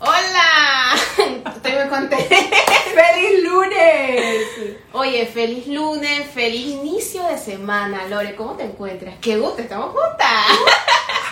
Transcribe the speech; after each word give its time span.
Hola, 0.00 0.94
estoy 1.56 1.72
muy 1.72 1.88
contenta. 1.88 2.16
¡Feliz 2.26 3.42
lunes! 3.44 4.44
Oye, 4.92 5.26
feliz 5.26 5.66
lunes, 5.66 6.26
feliz 6.32 6.66
inicio 6.66 7.22
de 7.26 7.38
semana. 7.38 8.06
Lore, 8.08 8.34
¿cómo 8.34 8.52
te 8.54 8.64
encuentras? 8.64 9.14
¡Qué 9.20 9.36
gusto, 9.38 9.62
estamos 9.62 9.90
juntas! 9.90 10.46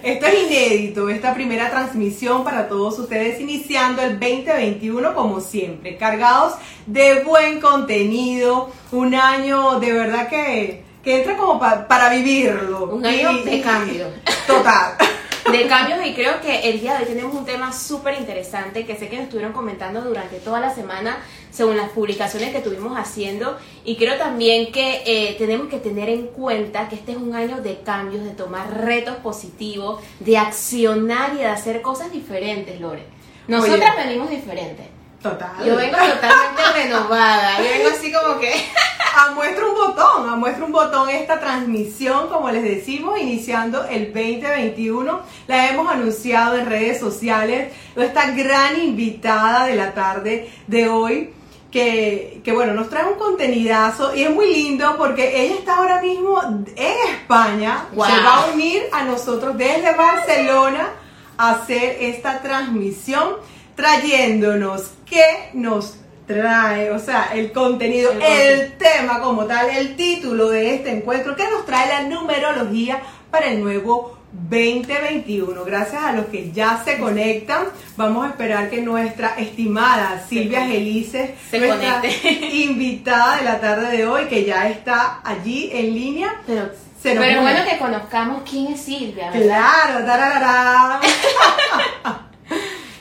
Esto 0.04 0.26
es 0.28 0.44
inédito, 0.52 1.10
esta 1.10 1.34
primera 1.34 1.70
transmisión 1.71 2.44
para 2.44 2.68
todos 2.68 3.00
ustedes 3.00 3.39
iniciando 3.39 4.04
el 4.04 4.20
2021 4.20 5.16
como 5.16 5.39
siempre, 5.41 5.98
cargados 5.98 6.54
de 6.86 7.23
buen 7.23 7.59
contenido, 7.59 8.70
un 8.91 9.16
año 9.16 9.80
de 9.80 9.91
verdad 9.93 10.30
que, 10.30 10.84
que 11.04 11.20
entra 11.21 11.36
como 11.38 11.59
pa- 11.59 11.88
para 11.88 12.09
vivirlo. 12.09 12.86
Un 12.86 13.04
año 13.05 13.32
Y- 13.32 13.43
de 13.43 13.62
cambio. 13.62 14.07
Total. 14.46 14.96
De 15.52 15.68
cambios 15.68 16.00
y 16.04 16.16
creo 16.16 16.41
que 16.41 16.70
el 16.70 16.80
día 16.80 16.93
de 16.93 17.04
hoy 17.04 17.05
tenemos 17.05 17.36
un 17.36 17.45
tema 17.45 17.71
súper 17.71 18.16
interesante 18.16 18.84
que 18.84 18.95
sé 18.95 19.09
que 19.09 19.17
nos 19.17 19.26
estuvieron 19.26 19.54
comentando 19.54 20.02
durante 20.02 20.40
toda 20.40 20.59
la 20.59 20.73
semana 20.73 21.20
según 21.52 21.77
las 21.77 21.90
publicaciones 21.90 22.49
que 22.49 22.58
estuvimos 22.58 22.98
haciendo 22.98 23.58
y 23.84 23.95
creo 23.95 24.18
también 24.18 24.71
que 24.71 25.04
eh, 25.05 25.35
tenemos 25.38 25.68
que 25.68 25.77
tener 25.77 26.09
en 26.09 26.27
cuenta 26.27 26.90
que 26.90 26.95
este 26.95 27.12
es 27.12 27.18
un 27.20 27.35
año 27.35 27.58
de 27.58 27.80
cambios, 27.81 28.23
de 28.23 28.31
tomar 28.31 28.85
retos 28.85 29.18
positivos, 29.18 30.02
de 30.20 30.38
accionar 30.40 31.34
y 31.35 31.38
de 31.38 31.46
hacer 31.46 31.84
cosas 31.84 32.12
diferentes, 32.12 32.82
Lore. 32.82 33.04
Nosotras 33.48 33.91
Oye. 33.96 34.07
venimos 34.07 34.30
diferentes. 34.32 34.88
Total. 35.21 35.63
Yo 35.63 35.76
vengo 35.76 35.98
totalmente 35.98 36.62
renovada, 36.76 37.57
yo 37.59 37.70
vengo 37.70 37.90
así 37.90 38.12
como 38.12 38.40
que... 38.40 38.52
A 39.18 39.32
muestra 39.32 39.66
un 39.66 39.76
botón, 39.76 40.30
a 40.30 40.36
muestra 40.36 40.66
un 40.66 40.74
botón 40.74 41.10
esta 41.10 41.40
transmisión, 41.40 42.28
como 42.28 42.52
les 42.52 42.64
decimos, 42.64 43.18
iniciando 43.18 43.86
el 43.86 44.08
2021. 44.08 45.22
La 45.48 45.70
hemos 45.70 45.90
anunciado 45.90 46.58
en 46.58 46.66
redes 46.66 47.00
sociales. 47.00 47.72
Esta 47.96 48.32
gran 48.32 48.78
invitada 48.78 49.68
de 49.68 49.76
la 49.76 49.94
tarde 49.94 50.52
de 50.68 50.90
hoy, 50.90 51.34
que, 51.72 52.41
que 52.44 52.52
bueno, 52.52 52.74
nos 52.74 52.90
trae 52.90 53.05
un 53.05 53.18
contenidazo 53.18 54.13
y 54.13 54.24
es 54.24 54.32
muy 54.32 54.54
lindo 54.54 54.96
porque 54.98 55.46
ella 55.46 55.55
está 55.55 55.77
ahora 55.77 56.02
mismo 56.02 56.41
en 56.76 56.98
España. 57.13 57.85
Wow. 57.94 58.05
Se 58.07 58.22
va 58.22 58.35
a 58.35 58.54
unir 58.54 58.84
a 58.91 59.04
nosotros 59.04 59.57
desde 59.57 59.96
Barcelona 59.96 60.90
a 61.38 61.52
hacer 61.52 61.98
esta 62.02 62.41
transmisión, 62.41 63.35
trayéndonos 63.76 64.91
qué 65.06 65.52
nos 65.53 66.00
trae, 66.25 66.91
o 66.91 67.00
sea, 67.00 67.29
el 67.34 67.51
contenido, 67.51 68.12
El 68.12 68.22
el, 68.22 68.73
tema 68.73 69.19
como 69.19 69.45
tal, 69.45 69.69
el 69.69 69.95
título 69.95 70.50
de 70.50 70.75
este 70.75 70.91
encuentro, 70.91 71.35
que 71.35 71.44
nos 71.50 71.66
trae 71.66 71.88
la 71.88 72.09
numerología 72.09 73.01
para 73.29 73.47
el 73.47 73.62
nuevo 73.62 74.17
2021. 74.31 75.63
Gracias 75.63 76.03
a 76.03 76.12
los 76.12 76.25
que 76.25 76.51
ya 76.51 76.81
se 76.84 76.97
conectan, 76.97 77.66
vamos 77.95 78.25
a 78.25 78.29
esperar 78.29 78.69
que 78.69 78.81
nuestra 78.81 79.35
estimada 79.38 80.23
Silvia. 80.28 80.66
Gelices, 80.66 81.31
nuestra 81.51 82.01
conecte. 82.01 82.50
invitada 82.53 83.38
de 83.38 83.44
la 83.44 83.59
tarde 83.59 83.97
de 83.97 84.07
hoy, 84.07 84.25
que 84.25 84.44
ya 84.44 84.67
está 84.69 85.22
allí 85.23 85.69
en 85.72 85.94
línea, 85.94 86.41
Pero, 86.45 86.69
Se 87.01 87.16
nos 87.16 87.23
pero 87.23 87.41
bueno 87.41 87.59
que 87.69 87.78
conozcamos 87.78 88.41
quién 88.50 88.73
es 88.73 88.81
Silvia. 88.81 89.31
¿verdad? 89.31 89.45
Claro, 89.45 90.06
tararara. 90.06 91.01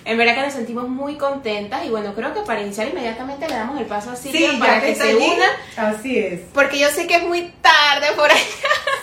En 0.04 0.18
verdad 0.18 0.34
que 0.34 0.42
nos 0.42 0.52
sentimos 0.52 0.88
muy 0.88 1.16
contentas 1.16 1.84
y 1.84 1.88
bueno, 1.88 2.14
creo 2.14 2.34
que 2.34 2.40
para 2.42 2.60
iniciar 2.60 2.88
inmediatamente 2.88 3.48
le 3.48 3.54
damos 3.54 3.80
el 3.80 3.86
paso 3.86 4.10
a 4.10 4.16
Silvia 4.16 4.50
Sí, 4.50 4.56
para 4.58 4.80
que, 4.82 4.94
se 4.94 5.02
allí, 5.02 5.32
una. 5.76 5.88
Así 5.90 6.18
es. 6.18 6.40
Porque 6.52 6.78
yo 6.78 6.88
sé 6.90 7.06
que 7.06 7.16
es 7.16 7.22
muy 7.22 7.52
tarde 7.62 8.08
por 8.16 8.30
ahí. 8.30 8.38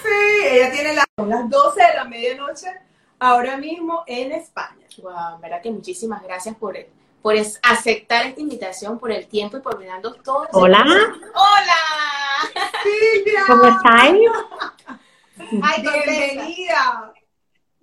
Sí, 0.03 0.47
ella 0.47 0.71
tiene 0.71 0.93
las, 0.95 1.05
las 1.27 1.47
12 1.49 1.79
de 1.79 1.93
la 1.95 2.05
medianoche 2.05 2.67
ahora 3.19 3.55
mismo 3.57 4.03
en 4.07 4.31
España. 4.31 4.85
Wow, 5.01 5.35
en 5.35 5.41
verdad 5.41 5.61
que 5.61 5.69
muchísimas 5.69 6.23
gracias 6.23 6.55
por, 6.55 6.75
por 7.21 7.35
es- 7.35 7.59
aceptar 7.61 8.25
esta 8.25 8.41
invitación, 8.41 8.97
por 8.97 9.11
el 9.11 9.27
tiempo 9.27 9.57
y 9.57 9.61
por 9.61 9.77
brindarnos 9.77 10.21
todo. 10.23 10.47
Hola. 10.53 10.83
tiempo. 10.83 11.27
¡Hola! 11.35 12.65
Silvia, 12.83 13.41
¿Cómo 13.45 13.65
estáis? 13.65 14.19
¡Ay, 15.61 15.81
bienvenida. 15.81 17.13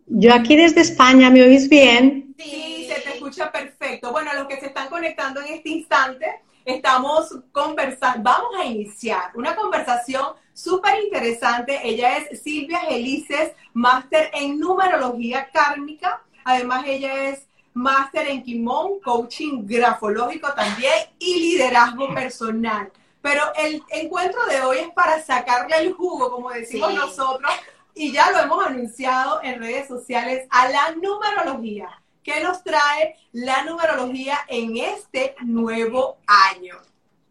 Yo 0.06 0.34
aquí 0.34 0.56
desde 0.56 0.80
España, 0.80 1.30
¿me 1.30 1.42
oís 1.44 1.68
bien? 1.68 2.27
Sí, 2.38 2.86
se 2.88 3.00
te 3.00 3.14
escucha 3.14 3.50
perfecto. 3.50 4.12
Bueno, 4.12 4.30
a 4.30 4.34
los 4.34 4.46
que 4.46 4.60
se 4.60 4.66
están 4.66 4.88
conectando 4.88 5.40
en 5.40 5.54
este 5.54 5.70
instante, 5.70 6.40
estamos 6.64 7.34
conversando, 7.50 8.22
vamos 8.22 8.50
a 8.56 8.64
iniciar 8.64 9.32
una 9.34 9.56
conversación 9.56 10.24
súper 10.54 11.02
interesante. 11.02 11.80
Ella 11.82 12.16
es 12.18 12.40
Silvia 12.40 12.78
Gelices, 12.78 13.52
máster 13.72 14.30
en 14.34 14.60
numerología 14.60 15.50
kármica. 15.52 16.22
Además, 16.44 16.84
ella 16.86 17.28
es 17.28 17.48
máster 17.74 18.28
en 18.28 18.44
Kimón, 18.44 19.00
coaching 19.00 19.66
grafológico 19.66 20.52
también 20.52 20.94
y 21.18 21.40
liderazgo 21.40 22.14
personal. 22.14 22.92
Pero 23.20 23.42
el 23.56 23.82
encuentro 23.90 24.46
de 24.46 24.62
hoy 24.62 24.78
es 24.78 24.90
para 24.90 25.20
sacarle 25.24 25.76
el 25.78 25.92
jugo, 25.92 26.30
como 26.30 26.50
decimos 26.50 26.90
Sí. 26.90 26.96
nosotros, 26.96 27.50
y 27.94 28.12
ya 28.12 28.30
lo 28.30 28.38
hemos 28.38 28.64
anunciado 28.64 29.42
en 29.42 29.60
redes 29.60 29.88
sociales, 29.88 30.46
a 30.50 30.68
la 30.68 30.92
numerología. 30.92 31.88
¿Qué 32.22 32.40
nos 32.42 32.62
trae 32.62 33.16
la 33.32 33.64
numerología 33.64 34.38
en 34.48 34.76
este 34.76 35.34
nuevo 35.44 36.18
año? 36.26 36.76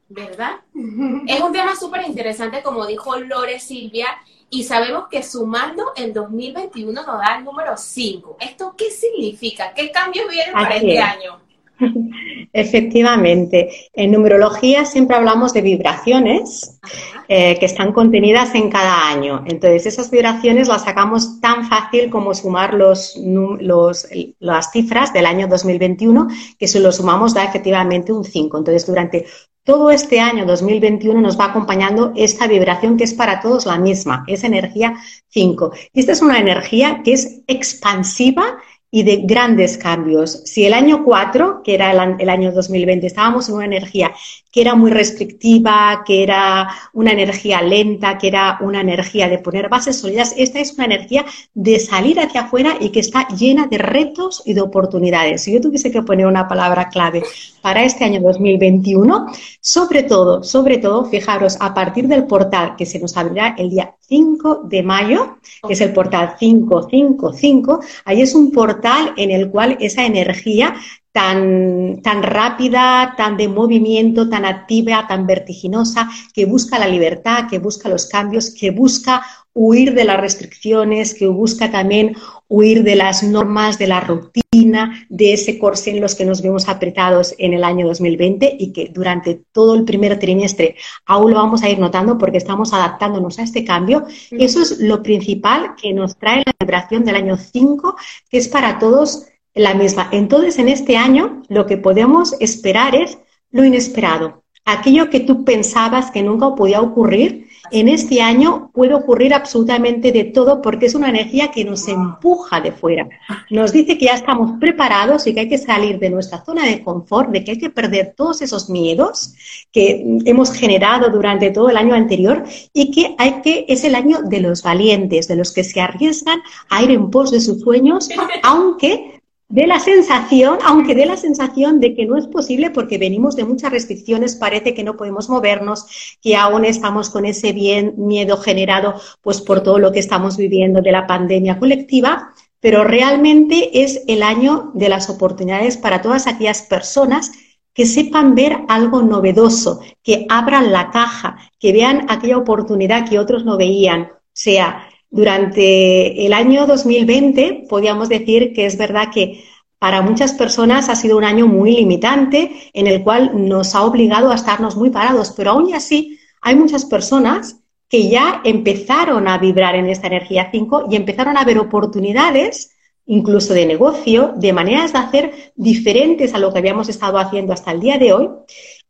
¿Verdad? 0.09 0.61
Es 1.27 1.41
un 1.41 1.51
tema 1.51 1.75
súper 1.75 2.03
interesante, 2.07 2.61
como 2.63 2.85
dijo 2.85 3.17
Lore 3.19 3.59
Silvia, 3.59 4.07
y 4.49 4.63
sabemos 4.63 5.07
que 5.09 5.23
sumando 5.23 5.91
el 5.95 6.13
2021 6.13 6.91
nos 6.93 7.05
da 7.05 7.37
el 7.37 7.43
número 7.43 7.75
5. 7.75 8.37
¿Esto 8.39 8.73
qué 8.77 8.89
significa? 8.91 9.73
¿Qué 9.73 9.91
cambios 9.91 10.29
vienen 10.29 10.53
para 10.53 10.75
Así 10.75 10.89
este 10.89 10.93
es. 10.95 11.03
año? 11.03 11.41
Efectivamente. 12.53 13.69
En 13.93 14.11
numerología 14.11 14.85
siempre 14.85 15.15
hablamos 15.15 15.53
de 15.53 15.61
vibraciones 15.61 16.79
eh, 17.27 17.57
que 17.59 17.65
están 17.65 17.91
contenidas 17.91 18.55
en 18.55 18.69
cada 18.69 19.09
año. 19.09 19.43
Entonces, 19.45 19.85
esas 19.85 20.09
vibraciones 20.09 20.67
las 20.67 20.83
sacamos 20.83 21.39
tan 21.41 21.67
fácil 21.67 22.09
como 22.09 22.33
sumar 22.33 22.73
los, 22.73 23.15
los- 23.17 24.07
las 24.39 24.71
cifras 24.71 25.13
del 25.13 25.25
año 25.25 25.47
2021, 25.47 26.27
que 26.57 26.67
si 26.67 26.79
lo 26.79 26.91
sumamos 26.91 27.33
da 27.33 27.43
efectivamente 27.43 28.11
un 28.13 28.23
5. 28.23 28.57
Entonces, 28.57 28.87
durante 28.87 29.25
todo 29.63 29.91
este 29.91 30.21
año 30.21 30.45
2021 30.45 31.19
nos 31.19 31.37
va 31.37 31.45
acompañando 31.45 32.13
esta 32.15 32.47
vibración 32.47 32.95
que 32.95 33.03
es 33.03 33.13
para 33.13 33.41
todos 33.41 33.65
la 33.65 33.77
misma, 33.77 34.23
es 34.25 34.45
energía 34.45 34.95
5. 35.27 35.73
Y 35.93 35.99
esta 35.99 36.13
es 36.13 36.21
una 36.21 36.39
energía 36.39 37.01
que 37.03 37.11
es 37.11 37.41
expansiva 37.47 38.57
y 38.89 39.03
de 39.03 39.23
grandes 39.25 39.77
cambios. 39.77 40.43
Si 40.45 40.65
el 40.65 40.73
año 40.73 41.03
4, 41.03 41.61
que 41.63 41.75
era 41.75 41.91
el, 41.91 42.15
el 42.19 42.29
año 42.29 42.51
2020, 42.51 43.05
estábamos 43.07 43.49
en 43.49 43.55
una 43.55 43.65
energía 43.65 44.13
que 44.51 44.61
era 44.61 44.75
muy 44.75 44.91
restrictiva, 44.91 46.03
que 46.05 46.23
era 46.23 46.69
una 46.93 47.11
energía 47.11 47.61
lenta, 47.61 48.17
que 48.17 48.29
era 48.29 48.57
una 48.61 48.81
energía 48.81 49.27
de 49.27 49.39
poner 49.39 49.69
bases 49.69 49.99
sólidas, 49.99 50.33
esta 50.37 50.59
es 50.59 50.73
una 50.73 50.85
energía 50.85 51.25
de 51.53 51.79
salir 51.79 52.19
hacia 52.19 52.41
afuera 52.41 52.77
y 52.79 52.89
que 52.89 53.01
está 53.01 53.27
llena 53.27 53.67
de 53.67 53.77
retos 53.77 54.41
y 54.45 54.53
de 54.53 54.61
oportunidades. 54.61 55.43
Si 55.43 55.53
yo 55.53 55.61
tuviese 55.61 55.91
que 55.91 56.01
poner 56.01 56.25
una 56.25 56.47
palabra 56.47 56.89
clave 56.89 57.23
para 57.61 57.83
este 57.83 58.05
año 58.05 58.21
2021, 58.21 59.27
sobre 59.59 60.03
todo, 60.03 60.43
sobre 60.43 60.77
todo, 60.77 61.05
fijaros, 61.05 61.57
a 61.59 61.73
partir 61.73 62.07
del 62.07 62.25
portal 62.25 62.75
que 62.77 62.85
se 62.85 62.99
nos 62.99 63.17
abrirá 63.17 63.53
el 63.57 63.69
día 63.69 63.93
5 64.07 64.62
de 64.66 64.84
mayo, 64.84 65.38
que 65.68 65.73
es 65.73 65.81
el 65.81 65.94
portal 65.94 66.35
555, 66.40 67.79
ahí 68.06 68.22
es 68.22 68.34
un 68.35 68.51
portal 68.51 69.13
en 69.18 69.31
el 69.31 69.50
cual 69.50 69.78
esa 69.79 70.06
energía 70.06 70.75
tan, 71.17 72.00
tan 72.03 72.22
rápida, 72.22 73.16
tan 73.17 73.38
de 73.38 73.47
movimiento, 73.47 74.29
tan 74.29 74.45
activa, 74.45 75.07
tan 75.07 75.25
vertiginosa, 75.25 76.07
que 76.31 76.45
busca 76.45 76.78
la 76.78 76.88
libertad, 76.88 77.47
que 77.50 77.57
busca 77.57 77.89
los 77.89 78.05
cambios, 78.05 78.51
que 78.51 78.69
busca 78.69 79.25
huir 79.56 79.95
de 79.95 80.03
las 80.03 80.19
restricciones, 80.19 81.16
que 81.16 81.25
busca 81.25 81.72
también 81.72 82.16
huir 82.47 82.83
de 82.83 82.95
las 82.95 83.23
normas, 83.23 83.79
de 83.79 83.88
la 83.88 84.01
rutina, 84.01 85.07
de 85.09 85.33
ese 85.33 85.57
corsé 85.57 85.89
en 85.89 86.01
los 86.01 86.13
que 86.13 86.24
nos 86.24 86.44
vemos 86.44 86.69
apretados 86.69 87.33
en 87.39 87.56
el 87.56 87.63
año 87.63 87.88
2020 87.88 88.56
y 88.59 88.71
que 88.71 88.91
durante 88.94 89.41
todo 89.51 89.74
el 89.74 89.86
primer 89.86 90.19
trimestre 90.19 90.75
aún 91.07 91.31
lo 91.31 91.38
vamos 91.38 91.63
a 91.63 91.69
ir 91.69 91.80
notando 91.80 92.19
porque 92.19 92.38
estamos 92.38 92.74
adaptándonos 92.74 93.39
a 93.39 93.41
este 93.41 93.65
cambio. 93.65 94.06
Eso 94.30 94.62
es 94.62 94.80
lo 94.80 95.01
principal 95.01 95.74
que 95.81 95.94
nos 95.94 96.15
trae 96.15 96.44
la 96.45 96.53
vibración 96.59 97.03
del 97.03 97.15
año 97.15 97.38
5, 97.38 97.95
que 98.30 98.38
es 98.38 98.47
para 98.47 98.77
todos 98.77 99.25
la 99.57 99.74
misma. 99.74 100.09
Entonces, 100.12 100.59
en 100.59 100.69
este 100.69 100.98
año, 100.98 101.44
lo 101.50 101.65
que 101.65 101.77
podemos 101.77 102.36
esperar 102.39 102.95
es 102.95 103.18
lo 103.51 103.63
inesperado. 103.63 104.44
Aquello 104.65 105.09
que 105.09 105.21
tú 105.21 105.45
pensabas 105.45 106.12
que 106.12 106.24
nunca 106.24 106.54
podía 106.54 106.81
ocurrir, 106.81 107.48
en 107.71 107.89
este 107.89 108.21
año 108.21 108.69
puede 108.74 108.94
ocurrir 108.94 109.33
absolutamente 109.33 110.12
de 110.12 110.25
todo 110.25 110.62
porque 110.62 110.86
es 110.86 110.95
una 110.95 111.09
energía 111.09 111.51
que 111.51 111.65
nos 111.65 111.88
empuja 111.88 112.62
de 112.62 112.71
fuera. 112.71 113.07
Nos 113.50 113.71
dice 113.71 113.98
que 113.98 114.06
ya 114.06 114.13
estamos 114.13 114.59
preparados 114.59 115.27
y 115.27 115.33
que 115.33 115.42
hay 115.42 115.50
que 115.50 115.57
salir 115.57 116.00
de 116.00 116.10
nuestra 116.10 116.44
zona 116.44 116.65
de 116.65 116.83
confort, 116.83 117.30
de 117.30 117.44
que 117.44 117.51
hay 117.51 117.57
que 117.57 117.69
perder 117.69 118.13
todos 118.15 118.42
esos 118.42 118.69
miedos 118.69 119.33
que 119.71 120.03
hemos 120.25 120.51
generado 120.53 121.10
durante 121.10 121.51
todo 121.51 121.69
el 121.69 121.77
año 121.77 121.94
anterior 121.94 122.44
y 122.74 122.92
que 122.92 123.15
hay 123.18 123.42
que 123.42 123.65
es 123.68 123.83
el 123.83 123.95
año 123.95 124.21
de 124.24 124.42
los 124.42 124.63
valientes, 124.63 125.27
de 125.27 125.36
los 125.36 125.51
que 125.51 125.63
se 125.63 125.81
arriesgan 125.81 126.39
a 126.69 126.83
ir 126.83 126.92
en 126.92 127.10
pos 127.10 127.31
de 127.31 127.42
sus 127.42 127.62
sueños, 127.62 128.10
aunque 128.44 129.16
de 129.49 129.65
la 129.65 129.79
sensación, 129.79 130.59
aunque 130.65 130.94
de 130.94 131.05
la 131.05 131.15
sensación 131.15 131.79
de 131.79 131.95
que 131.95 132.05
no 132.05 132.17
es 132.17 132.27
posible 132.27 132.69
porque 132.69 132.97
venimos 132.97 133.35
de 133.35 133.45
muchas 133.45 133.71
restricciones, 133.71 134.35
parece 134.35 134.73
que 134.73 134.83
no 134.83 134.97
podemos 134.97 135.29
movernos, 135.29 136.17
que 136.21 136.35
aún 136.35 136.65
estamos 136.65 137.09
con 137.09 137.25
ese 137.25 137.53
bien, 137.53 137.94
miedo 137.97 138.38
generado 138.38 138.95
pues 139.21 139.41
por 139.41 139.63
todo 139.63 139.79
lo 139.79 139.91
que 139.91 139.99
estamos 139.99 140.35
viviendo 140.35 140.81
de 140.81 140.91
la 140.91 141.07
pandemia 141.07 141.59
colectiva, 141.59 142.33
pero 142.59 142.83
realmente 142.83 143.83
es 143.83 144.03
el 144.07 144.23
año 144.23 144.71
de 144.73 144.89
las 144.89 145.09
oportunidades 145.09 145.77
para 145.77 146.01
todas 146.01 146.27
aquellas 146.27 146.63
personas 146.63 147.31
que 147.73 147.85
sepan 147.85 148.35
ver 148.35 148.57
algo 148.67 149.03
novedoso, 149.03 149.79
que 150.03 150.25
abran 150.29 150.73
la 150.73 150.89
caja, 150.89 151.38
que 151.59 151.71
vean 151.71 152.07
aquella 152.09 152.38
oportunidad 152.38 153.07
que 153.07 153.19
otros 153.19 153.45
no 153.45 153.55
veían. 153.55 154.09
Sea, 154.33 154.87
durante 155.09 156.25
el 156.25 156.33
año 156.33 156.65
2020 156.65 157.65
podíamos 157.69 158.09
decir 158.09 158.54
que 158.54 158.65
es 158.65 158.77
verdad 158.77 159.09
que 159.13 159.44
para 159.80 160.01
muchas 160.01 160.33
personas 160.33 160.89
ha 160.89 160.95
sido 160.95 161.18
un 161.18 161.24
año 161.24 161.48
muy 161.48 161.75
limitante 161.75 162.51
en 162.74 162.88
el 162.88 163.04
cual 163.04 163.31
nos 163.48 163.75
ha 163.75 163.83
obligado 163.83 164.31
a 164.31 164.36
estarnos 164.36 164.75
muy 164.75 164.89
parados, 164.89 165.33
pero 165.38 165.51
aún 165.51 165.74
así 165.74 166.19
hay 166.42 166.56
muchas 166.56 166.86
personas 166.86 167.57
que 167.89 168.09
ya 168.09 168.42
empezaron 168.44 169.27
a 169.27 169.38
vibrar 169.38 169.75
en 169.75 169.88
esta 169.88 170.07
energía 170.07 170.50
5 170.51 170.88
y 170.92 170.95
empezaron 170.95 171.38
a 171.38 171.45
ver 171.45 171.60
oportunidades 171.60 172.71
incluso 173.07 173.53
de 173.53 173.65
negocio, 173.65 174.33
de 174.36 174.51
maneras 174.51 174.92
de 174.92 175.00
hacer 175.00 175.53
diferentes 175.56 176.33
a 176.33 176.39
lo 176.39 176.51
que 176.51 176.60
habíamos 176.60 176.89
estado 176.89 177.18
haciendo 177.18 177.53
hasta 177.53 177.71
el 177.71 177.80
día 177.80 177.98
de 177.98 178.13
hoy. 178.13 178.30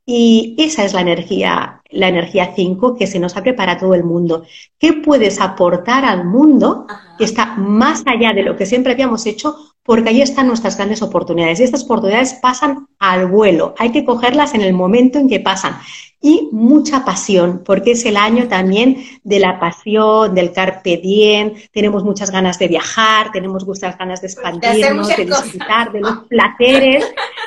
Y 0.09 0.56
esa 0.57 0.86
es 0.86 0.94
la 0.94 1.01
energía, 1.01 1.81
la 1.89 2.07
energía 2.07 2.54
5 2.56 2.95
que 2.95 3.07
se 3.07 3.19
nos 3.19 3.36
abre 3.36 3.54
para 3.54 3.77
todo 3.77 3.94
el 3.94 4.06
mundo. 4.06 4.45
¿Qué 4.80 4.94
puedes 4.94 5.42
aportar 5.42 6.06
al 6.06 6.24
mundo 6.24 6.88
que 7.18 7.25
está 7.25 7.57
más 7.57 8.04
allá 8.06 8.31
de 8.31 8.44
lo 8.44 8.56
que 8.56 8.65
siempre 8.65 8.94
habíamos 8.94 9.25
hecho? 9.25 9.57
Porque 9.83 10.07
ahí 10.07 10.21
están 10.21 10.48
nuestras 10.48 10.77
grandes 10.77 11.01
oportunidades. 11.01 11.59
Y 11.59 11.63
estas 11.63 11.83
oportunidades 11.83 12.36
pasan 12.36 12.88
al 13.00 13.27
vuelo. 13.27 13.75
Hay 13.77 13.92
que 13.92 14.06
cogerlas 14.06 14.54
en 14.54 14.62
el 14.62 14.74
momento 14.74 15.19
en 15.19 15.27
que 15.27 15.42
pasan 15.42 15.75
y 16.19 16.50
mucha 16.51 17.06
pasión, 17.06 17.62
porque 17.63 17.92
es 17.92 18.03
el 18.06 18.18
año 18.18 18.48
también 18.48 19.03
de 19.24 19.39
la 19.39 19.60
pasión, 19.60 20.33
del 20.33 20.51
carpe 20.51 20.98
diem, 20.98 21.53
tenemos 21.71 22.03
muchas 22.03 22.31
ganas 22.31 22.57
de 22.57 22.68
viajar, 22.68 23.31
tenemos 23.31 23.65
muchas 23.68 23.98
ganas 23.98 24.21
de 24.21 24.27
expandirnos, 24.27 25.15
de, 25.15 25.25
disfrutar, 25.25 25.92
de 25.92 26.01
los 26.01 26.18
placeres. 26.27 27.06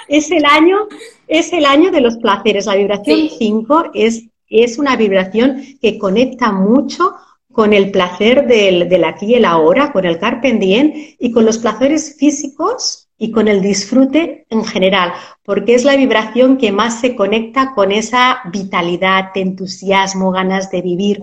es 0.09 0.31
el 0.31 0.45
año, 0.45 0.89
es 1.31 1.53
el 1.53 1.65
año 1.65 1.91
de 1.91 2.01
los 2.01 2.17
placeres. 2.19 2.67
La 2.67 2.75
vibración 2.75 3.29
5 3.39 3.93
es, 3.95 4.25
es 4.49 4.79
una 4.79 4.97
vibración 4.97 5.63
que 5.81 5.97
conecta 5.97 6.53
mucho 6.53 7.15
con 7.53 7.73
el 7.73 7.91
placer 7.91 8.47
del, 8.47 8.89
del, 8.89 9.05
aquí 9.05 9.27
y 9.27 9.35
el 9.35 9.45
ahora, 9.45 9.93
con 9.93 10.05
el 10.05 10.19
carpe 10.19 10.53
diem 10.53 10.93
y 11.19 11.33
con 11.33 11.45
los 11.47 11.59
placeres 11.59 12.17
físicos 12.19 13.09
y 13.17 13.31
con 13.31 13.49
el 13.49 13.61
disfrute 13.61 14.47
en 14.49 14.65
general, 14.65 15.13
porque 15.45 15.75
es 15.75 15.85
la 15.85 15.95
vibración 15.95 16.57
que 16.57 16.73
más 16.73 17.01
se 17.01 17.15
conecta 17.15 17.75
con 17.75 17.93
esa 17.93 18.41
vitalidad, 18.51 19.31
entusiasmo, 19.35 20.33
ganas 20.33 20.71
de 20.71 20.81
vivir, 20.81 21.21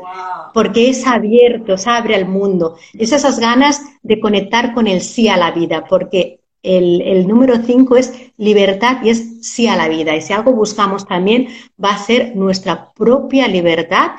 porque 0.54 0.90
es 0.90 1.08
abierto, 1.08 1.78
se 1.78 1.90
abre 1.90 2.16
al 2.16 2.28
mundo. 2.28 2.78
Es 2.94 3.12
esas 3.14 3.40
ganas 3.40 3.82
de 4.04 4.20
conectar 4.20 4.74
con 4.74 4.86
el 4.86 5.02
sí 5.02 5.28
a 5.28 5.38
la 5.38 5.52
vida, 5.52 5.86
porque 5.90 6.37
el, 6.64 7.28
número 7.28 7.58
5 7.58 7.96
es 7.96 8.32
libertad 8.38 8.98
y 9.04 9.10
es 9.10 9.48
sí 9.48 9.68
a 9.68 9.76
la 9.76 9.88
vida. 9.88 10.16
Y 10.16 10.22
si 10.22 10.34
algo 10.34 10.54
buscamos 10.54 11.06
también 11.06 11.48
va 11.84 11.92
a 11.92 11.98
ser 11.98 12.36
nuestra 12.36 12.92
propia 12.94 13.48
libertad 13.48 14.12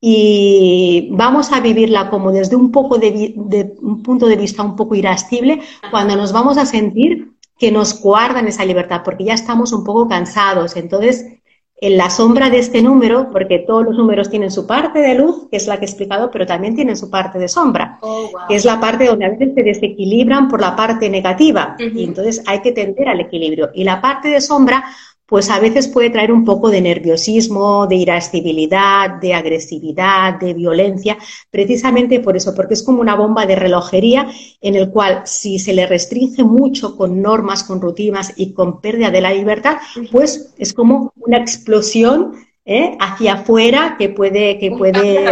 y 0.00 1.08
vamos 1.12 1.50
a 1.52 1.60
vivirla 1.60 2.10
como 2.10 2.30
desde 2.30 2.56
un 2.56 2.70
poco 2.70 2.98
de, 2.98 3.34
un 3.80 4.02
punto 4.02 4.26
de 4.26 4.36
vista 4.36 4.62
un 4.62 4.76
poco 4.76 4.94
irascible 4.94 5.60
cuando 5.90 6.14
nos 6.14 6.32
vamos 6.32 6.58
a 6.58 6.66
sentir 6.66 7.32
que 7.58 7.70
nos 7.70 8.00
guardan 8.00 8.46
esa 8.46 8.64
libertad 8.64 9.02
porque 9.04 9.24
ya 9.24 9.34
estamos 9.34 9.72
un 9.72 9.84
poco 9.84 10.08
cansados. 10.08 10.76
Entonces, 10.76 11.24
en 11.80 11.96
la 11.96 12.08
sombra 12.08 12.50
de 12.50 12.58
este 12.58 12.82
número, 12.82 13.30
porque 13.30 13.58
todos 13.58 13.84
los 13.84 13.96
números 13.96 14.30
tienen 14.30 14.50
su 14.50 14.66
parte 14.66 15.00
de 15.00 15.14
luz, 15.16 15.48
que 15.50 15.56
es 15.56 15.66
la 15.66 15.78
que 15.78 15.84
he 15.84 15.88
explicado, 15.88 16.30
pero 16.30 16.46
también 16.46 16.74
tienen 16.74 16.96
su 16.96 17.10
parte 17.10 17.38
de 17.38 17.48
sombra, 17.48 17.98
oh, 18.00 18.30
que 18.48 18.54
es 18.54 18.64
la 18.64 18.80
parte 18.80 19.06
donde 19.06 19.24
a 19.24 19.30
veces 19.30 19.52
se 19.54 19.62
desequilibran 19.62 20.48
por 20.48 20.60
la 20.60 20.76
parte 20.76 21.10
negativa. 21.10 21.76
Y 21.78 22.04
entonces 22.04 22.42
hay 22.46 22.60
que 22.60 22.72
tender 22.72 23.08
al 23.08 23.20
equilibrio. 23.20 23.70
Y 23.74 23.84
la 23.84 24.00
parte 24.00 24.28
de 24.28 24.40
sombra 24.40 24.84
pues 25.34 25.50
a 25.50 25.58
veces 25.58 25.88
puede 25.88 26.10
traer 26.10 26.30
un 26.30 26.44
poco 26.44 26.70
de 26.70 26.80
nerviosismo, 26.80 27.88
de 27.88 27.96
irascibilidad, 27.96 29.20
de 29.20 29.34
agresividad, 29.34 30.38
de 30.38 30.54
violencia, 30.54 31.18
precisamente 31.50 32.20
por 32.20 32.36
eso, 32.36 32.54
porque 32.54 32.74
es 32.74 32.84
como 32.84 33.00
una 33.00 33.16
bomba 33.16 33.44
de 33.44 33.56
relojería 33.56 34.28
en 34.60 34.76
el 34.76 34.90
cual 34.90 35.22
si 35.24 35.58
se 35.58 35.74
le 35.74 35.88
restringe 35.88 36.44
mucho 36.44 36.96
con 36.96 37.20
normas, 37.20 37.64
con 37.64 37.80
rutinas 37.80 38.32
y 38.36 38.52
con 38.52 38.80
pérdida 38.80 39.10
de 39.10 39.22
la 39.22 39.32
libertad, 39.32 39.78
pues 40.12 40.54
es 40.56 40.72
como 40.72 41.12
una 41.16 41.38
explosión 41.38 42.34
¿eh? 42.64 42.96
hacia 43.00 43.32
afuera 43.32 43.96
que 43.98 44.10
puede, 44.10 44.60
que 44.60 44.70
puede 44.70 45.26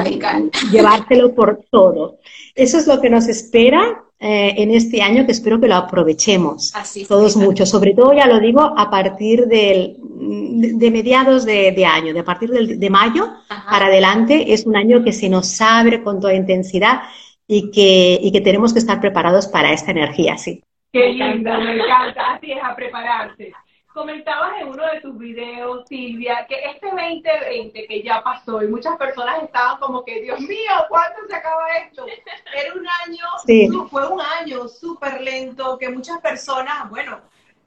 llevárselo 0.72 1.32
por 1.32 1.60
todo. 1.70 2.18
Eso 2.56 2.76
es 2.76 2.88
lo 2.88 3.00
que 3.00 3.08
nos 3.08 3.28
espera 3.28 4.01
eh, 4.24 4.54
en 4.56 4.70
este 4.70 5.02
año 5.02 5.26
que 5.26 5.32
espero 5.32 5.60
que 5.60 5.66
lo 5.66 5.74
aprovechemos 5.74 6.72
todos 7.08 7.36
mucho. 7.36 7.66
Sobre 7.66 7.92
todo, 7.92 8.12
ya 8.12 8.28
lo 8.28 8.38
digo, 8.38 8.60
a 8.60 8.88
partir 8.88 9.46
del, 9.46 9.96
de, 9.98 10.90
mediados 10.92 11.44
de, 11.44 11.84
año, 11.84 12.14
de 12.14 12.20
a 12.20 12.24
partir 12.24 12.50
de 12.50 12.90
mayo 12.90 13.28
para 13.68 13.86
adelante, 13.86 14.52
es 14.52 14.64
un 14.64 14.76
año 14.76 15.02
que 15.02 15.12
se 15.12 15.28
nos 15.28 15.60
abre 15.60 16.04
con 16.04 16.20
toda 16.20 16.34
intensidad 16.34 17.02
y 17.48 17.72
que, 17.72 18.20
y 18.22 18.30
que 18.30 18.40
tenemos 18.40 18.72
que 18.72 18.78
estar 18.78 19.00
preparados 19.00 19.48
para 19.48 19.72
esta 19.72 19.90
energía, 19.90 20.38
sí. 20.38 20.62
Qué 20.92 21.08
linda, 21.08 21.58
me 21.58 21.74
encanta, 21.74 22.34
así 22.34 22.52
es, 22.52 22.62
a 22.62 22.76
prepararse. 22.76 23.52
Comentabas 23.94 24.60
en 24.60 24.68
uno 24.68 24.84
de 24.86 25.00
tus 25.00 25.18
videos, 25.18 25.86
Silvia, 25.86 26.46
que 26.48 26.54
este 26.64 26.86
2020 26.86 27.86
que 27.86 28.02
ya 28.02 28.22
pasó 28.22 28.62
y 28.62 28.68
muchas 28.68 28.96
personas 28.96 29.42
estaban 29.42 29.78
como 29.78 30.02
que, 30.02 30.22
Dios 30.22 30.40
mío, 30.40 30.72
¿cuándo 30.88 31.18
se 31.28 31.34
acaba 31.34 31.62
esto? 31.84 32.06
Era 32.54 32.74
un 32.74 32.86
año, 33.06 33.88
fue 33.88 34.08
un 34.08 34.20
año 34.20 34.66
súper 34.66 35.20
lento, 35.20 35.76
que 35.76 35.90
muchas 35.90 36.20
personas, 36.20 36.88
bueno, 36.88 37.20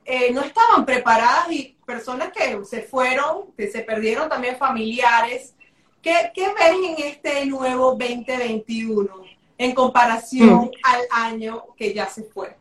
eh, 0.03 0.31
no 0.31 0.41
estaban 0.41 0.85
preparadas 0.85 1.51
y 1.51 1.77
personas 1.85 2.31
que 2.31 2.63
se 2.65 2.81
fueron, 2.81 3.51
que 3.55 3.67
se 3.67 3.81
perdieron 3.81 4.27
también 4.27 4.57
familiares. 4.57 5.55
¿Qué, 6.01 6.31
qué 6.33 6.53
ven 6.53 6.85
en 6.85 7.05
este 7.05 7.45
nuevo 7.45 7.95
2021 7.95 9.23
en 9.57 9.73
comparación 9.73 10.65
mm. 10.65 10.71
al 10.83 11.01
año 11.11 11.65
que 11.75 11.93
ya 11.93 12.07
se 12.07 12.23
fue? 12.23 12.55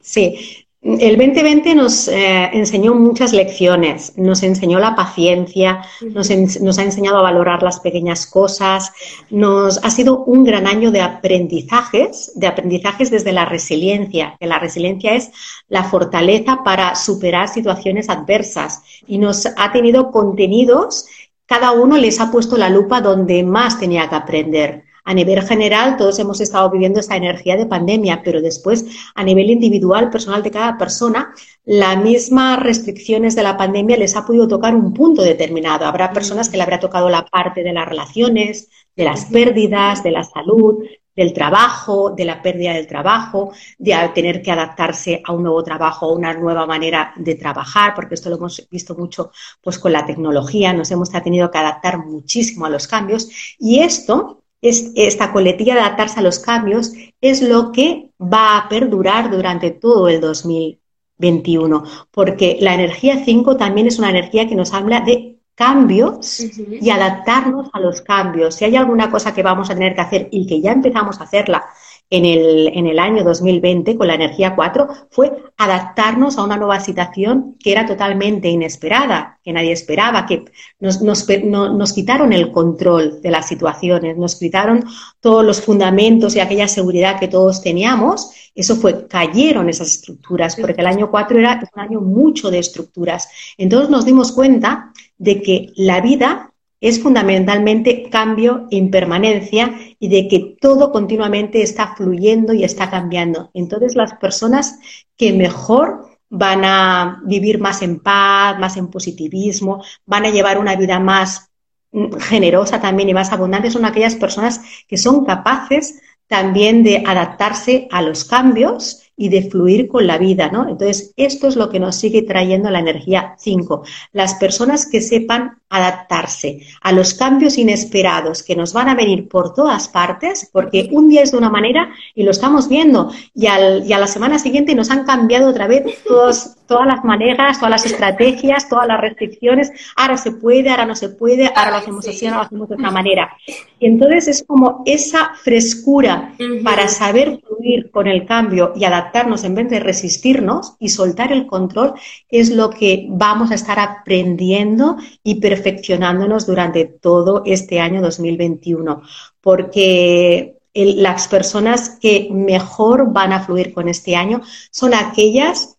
Sí, 0.00 0.66
el 0.82 1.18
2020 1.18 1.74
nos 1.74 2.08
eh, 2.08 2.48
enseñó 2.54 2.94
muchas 2.94 3.34
lecciones, 3.34 4.16
nos 4.16 4.42
enseñó 4.42 4.78
la 4.78 4.96
paciencia, 4.96 5.82
nos, 6.00 6.30
ha 6.30 6.82
enseñado 6.82 7.18
a 7.18 7.22
valorar 7.22 7.62
las 7.62 7.80
pequeñas 7.80 8.26
cosas, 8.26 8.90
nos 9.28 9.78
ha 9.84 9.90
sido 9.90 10.24
un 10.24 10.42
gran 10.42 10.66
año 10.66 10.90
de 10.90 11.02
aprendizajes, 11.02 12.32
de 12.34 12.46
aprendizajes 12.46 13.10
desde 13.10 13.32
la 13.32 13.44
resiliencia, 13.44 14.36
que 14.40 14.46
la 14.46 14.58
resiliencia 14.58 15.14
es 15.14 15.30
la 15.68 15.84
fortaleza 15.84 16.60
para 16.64 16.94
superar 16.94 17.48
situaciones 17.48 18.08
adversas. 18.08 18.82
Y 19.06 19.18
nos 19.18 19.46
ha 19.58 19.72
tenido 19.72 20.10
contenidos, 20.10 21.04
cada 21.44 21.72
uno 21.72 21.98
les 21.98 22.20
ha 22.20 22.30
puesto 22.30 22.56
la 22.56 22.70
lupa 22.70 23.02
donde 23.02 23.42
más 23.42 23.78
tenía 23.78 24.08
que 24.08 24.14
aprender. 24.14 24.89
A 25.04 25.14
nivel 25.14 25.42
general, 25.42 25.96
todos 25.96 26.18
hemos 26.18 26.40
estado 26.40 26.70
viviendo 26.70 27.00
esta 27.00 27.16
energía 27.16 27.56
de 27.56 27.66
pandemia, 27.66 28.22
pero 28.24 28.40
después, 28.40 28.84
a 29.14 29.24
nivel 29.24 29.50
individual, 29.50 30.10
personal 30.10 30.42
de 30.42 30.50
cada 30.50 30.76
persona, 30.78 31.32
las 31.64 31.96
mismas 32.02 32.60
restricciones 32.60 33.34
de 33.36 33.42
la 33.42 33.56
pandemia 33.56 33.96
les 33.96 34.16
ha 34.16 34.24
podido 34.24 34.48
tocar 34.48 34.74
un 34.74 34.92
punto 34.92 35.22
determinado. 35.22 35.86
Habrá 35.86 36.12
personas 36.12 36.48
que 36.48 36.56
le 36.56 36.62
habrá 36.62 36.80
tocado 36.80 37.08
la 37.08 37.24
parte 37.24 37.62
de 37.62 37.72
las 37.72 37.88
relaciones, 37.88 38.68
de 38.96 39.04
las 39.04 39.26
pérdidas, 39.26 40.02
de 40.02 40.10
la 40.10 40.24
salud, 40.24 40.84
del 41.14 41.32
trabajo, 41.32 42.10
de 42.10 42.24
la 42.24 42.40
pérdida 42.40 42.72
del 42.72 42.86
trabajo, 42.86 43.52
de 43.78 43.94
tener 44.14 44.40
que 44.42 44.52
adaptarse 44.52 45.20
a 45.24 45.32
un 45.32 45.42
nuevo 45.42 45.62
trabajo, 45.62 46.06
a 46.06 46.12
una 46.14 46.32
nueva 46.32 46.66
manera 46.66 47.12
de 47.16 47.34
trabajar, 47.34 47.94
porque 47.94 48.14
esto 48.14 48.30
lo 48.30 48.36
hemos 48.36 48.66
visto 48.70 48.94
mucho 48.94 49.30
pues 49.60 49.78
con 49.78 49.92
la 49.92 50.06
tecnología, 50.06 50.72
nos 50.72 50.90
hemos 50.90 51.10
tenido 51.10 51.50
que 51.50 51.58
adaptar 51.58 51.98
muchísimo 51.98 52.64
a 52.64 52.70
los 52.70 52.86
cambios. 52.86 53.28
Y 53.58 53.80
esto 53.80 54.39
esta 54.62 55.32
coletilla 55.32 55.74
de 55.74 55.80
adaptarse 55.80 56.20
a 56.20 56.22
los 56.22 56.38
cambios 56.38 56.92
es 57.20 57.42
lo 57.42 57.72
que 57.72 58.10
va 58.20 58.58
a 58.58 58.68
perdurar 58.68 59.30
durante 59.30 59.70
todo 59.70 60.08
el 60.08 60.20
2021, 60.20 61.82
porque 62.10 62.58
la 62.60 62.74
energía 62.74 63.24
5 63.24 63.56
también 63.56 63.86
es 63.86 63.98
una 63.98 64.10
energía 64.10 64.48
que 64.48 64.54
nos 64.54 64.72
habla 64.74 65.00
de 65.00 65.38
cambios 65.54 66.40
y 66.40 66.88
adaptarnos 66.88 67.68
a 67.74 67.80
los 67.80 68.00
cambios. 68.00 68.54
Si 68.54 68.64
hay 68.64 68.76
alguna 68.76 69.10
cosa 69.10 69.34
que 69.34 69.42
vamos 69.42 69.70
a 69.70 69.74
tener 69.74 69.94
que 69.94 70.00
hacer 70.00 70.28
y 70.30 70.46
que 70.46 70.60
ya 70.60 70.72
empezamos 70.72 71.20
a 71.20 71.24
hacerla, 71.24 71.64
en 72.10 72.24
el, 72.24 72.72
en 72.74 72.88
el 72.88 72.98
año 72.98 73.22
2020 73.22 73.96
con 73.96 74.08
la 74.08 74.14
energía 74.14 74.56
4 74.56 74.88
fue 75.10 75.32
adaptarnos 75.56 76.36
a 76.36 76.42
una 76.42 76.56
nueva 76.56 76.80
situación 76.80 77.56
que 77.62 77.70
era 77.70 77.86
totalmente 77.86 78.48
inesperada, 78.48 79.38
que 79.44 79.52
nadie 79.52 79.70
esperaba, 79.70 80.26
que 80.26 80.44
nos, 80.80 81.00
nos, 81.02 81.26
nos 81.44 81.92
quitaron 81.92 82.32
el 82.32 82.50
control 82.50 83.22
de 83.22 83.30
las 83.30 83.46
situaciones, 83.46 84.16
nos 84.16 84.36
quitaron 84.36 84.84
todos 85.20 85.44
los 85.44 85.62
fundamentos 85.62 86.34
y 86.34 86.40
aquella 86.40 86.66
seguridad 86.66 87.20
que 87.20 87.28
todos 87.28 87.62
teníamos. 87.62 88.30
Eso 88.56 88.74
fue, 88.74 89.06
cayeron 89.06 89.68
esas 89.68 89.92
estructuras, 89.92 90.56
porque 90.56 90.80
el 90.80 90.88
año 90.88 91.10
4 91.10 91.38
era 91.38 91.62
un 91.74 91.80
año 91.80 92.00
mucho 92.00 92.50
de 92.50 92.58
estructuras. 92.58 93.28
Entonces 93.56 93.88
nos 93.88 94.04
dimos 94.04 94.32
cuenta 94.32 94.92
de 95.16 95.40
que 95.42 95.72
la 95.76 96.00
vida 96.00 96.49
es 96.80 97.02
fundamentalmente 97.02 98.08
cambio 98.10 98.66
impermanencia 98.70 99.74
y 99.98 100.08
de 100.08 100.28
que 100.28 100.56
todo 100.60 100.92
continuamente 100.92 101.62
está 101.62 101.94
fluyendo 101.94 102.52
y 102.54 102.64
está 102.64 102.90
cambiando. 102.90 103.50
Entonces 103.52 103.94
las 103.94 104.14
personas 104.14 104.78
que 105.16 105.32
mejor 105.32 106.10
van 106.30 106.64
a 106.64 107.20
vivir 107.24 107.58
más 107.58 107.82
en 107.82 108.00
paz, 108.00 108.58
más 108.58 108.76
en 108.76 108.88
positivismo, 108.88 109.84
van 110.06 110.26
a 110.26 110.30
llevar 110.30 110.58
una 110.58 110.76
vida 110.76 110.98
más 111.00 111.50
mm, 111.92 112.14
generosa 112.18 112.80
también 112.80 113.08
y 113.08 113.14
más 113.14 113.32
abundante 113.32 113.70
son 113.70 113.84
aquellas 113.84 114.14
personas 114.14 114.60
que 114.88 114.96
son 114.96 115.24
capaces 115.24 116.00
también 116.28 116.84
de 116.84 117.02
adaptarse 117.04 117.88
a 117.90 118.00
los 118.02 118.24
cambios 118.24 119.09
y 119.16 119.28
de 119.28 119.50
fluir 119.50 119.88
con 119.88 120.06
la 120.06 120.16
vida, 120.16 120.50
¿no? 120.50 120.68
Entonces, 120.68 121.12
esto 121.16 121.48
es 121.48 121.56
lo 121.56 121.68
que 121.68 121.78
nos 121.78 121.96
sigue 121.96 122.22
trayendo 122.22 122.70
la 122.70 122.78
energía 122.78 123.34
5. 123.38 123.82
Las 124.12 124.34
personas 124.34 124.86
que 124.86 125.00
sepan 125.00 125.58
adaptarse 125.68 126.62
a 126.82 126.90
los 126.90 127.14
cambios 127.14 127.56
inesperados 127.56 128.42
que 128.42 128.56
nos 128.56 128.72
van 128.72 128.88
a 128.88 128.94
venir 128.94 129.28
por 129.28 129.54
todas 129.54 129.88
partes, 129.88 130.50
porque 130.52 130.88
un 130.90 131.08
día 131.08 131.22
es 131.22 131.30
de 131.30 131.38
una 131.38 131.48
manera 131.48 131.90
y 132.14 132.24
lo 132.24 132.32
estamos 132.32 132.68
viendo, 132.68 133.12
y, 133.34 133.46
al, 133.46 133.86
y 133.86 133.92
a 133.92 133.98
la 133.98 134.08
semana 134.08 134.38
siguiente 134.38 134.74
nos 134.74 134.90
han 134.90 135.04
cambiado 135.04 135.50
otra 135.50 135.68
vez 135.68 136.02
todos, 136.04 136.56
todas 136.66 136.86
las 136.86 137.04
maneras, 137.04 137.58
todas 137.58 137.70
las 137.70 137.86
estrategias, 137.86 138.68
todas 138.68 138.88
las 138.88 139.00
restricciones, 139.00 139.70
ahora 139.96 140.16
se 140.16 140.32
puede, 140.32 140.70
ahora 140.70 140.86
no 140.86 140.96
se 140.96 141.10
puede, 141.10 141.46
ahora 141.54 141.70
lo 141.70 141.76
hacemos 141.76 142.08
así, 142.08 142.26
ahora 142.26 142.38
lo 142.38 142.44
hacemos 142.44 142.68
de 142.68 142.74
otra 142.74 142.90
manera. 142.90 143.30
Y 143.78 143.86
entonces 143.86 144.26
es 144.26 144.44
como 144.44 144.82
esa 144.86 145.32
frescura 145.42 146.32
para 146.64 146.88
saber 146.88 147.40
fluir 147.46 147.90
con 147.92 148.08
el 148.08 148.26
cambio 148.26 148.72
y 148.74 148.84
adaptarse 148.84 149.09
en 149.14 149.54
vez 149.54 149.68
de 149.68 149.80
resistirnos 149.80 150.74
y 150.78 150.88
soltar 150.88 151.32
el 151.32 151.46
control 151.46 151.94
es 152.28 152.50
lo 152.50 152.70
que 152.70 153.06
vamos 153.08 153.50
a 153.50 153.54
estar 153.54 153.78
aprendiendo 153.78 154.96
y 155.22 155.36
perfeccionándonos 155.36 156.46
durante 156.46 156.84
todo 156.84 157.42
este 157.46 157.80
año 157.80 158.00
2021. 158.00 159.02
Porque 159.40 160.56
las 160.74 161.28
personas 161.28 161.98
que 162.00 162.28
mejor 162.30 163.12
van 163.12 163.32
a 163.32 163.44
fluir 163.44 163.72
con 163.72 163.88
este 163.88 164.16
año 164.16 164.42
son 164.70 164.94
aquellas 164.94 165.76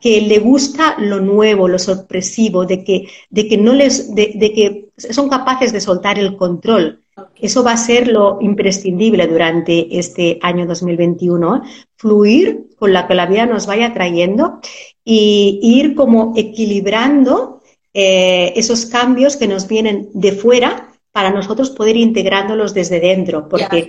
que 0.00 0.20
le 0.20 0.38
gusta 0.38 0.96
lo 0.98 1.20
nuevo, 1.20 1.68
lo 1.68 1.78
sorpresivo, 1.78 2.64
de 2.64 2.84
que, 2.84 3.08
de 3.30 3.48
que 3.48 3.56
no 3.56 3.72
les, 3.72 4.14
de, 4.14 4.30
que 4.38 4.90
son 4.96 5.28
capaces 5.28 5.72
de 5.72 5.80
soltar 5.80 6.18
el 6.18 6.36
control. 6.36 7.02
Eso 7.40 7.62
va 7.62 7.72
a 7.72 7.76
ser 7.76 8.08
lo 8.08 8.38
imprescindible 8.40 9.26
durante 9.26 9.98
este 9.98 10.38
año 10.42 10.66
2021, 10.66 11.62
fluir 11.96 12.66
con 12.76 12.92
la 12.92 13.06
que 13.06 13.14
la 13.14 13.26
vida 13.26 13.46
nos 13.46 13.66
vaya 13.66 13.92
trayendo 13.92 14.60
y 15.04 15.60
ir 15.62 15.94
como 15.94 16.32
equilibrando 16.36 17.62
eh, 17.92 18.52
esos 18.56 18.86
cambios 18.86 19.36
que 19.36 19.48
nos 19.48 19.68
vienen 19.68 20.08
de 20.12 20.32
fuera 20.32 20.88
para 21.12 21.30
nosotros 21.30 21.70
poder 21.70 21.96
integrándolos 21.96 22.74
desde 22.74 23.00
dentro, 23.00 23.48
porque 23.48 23.88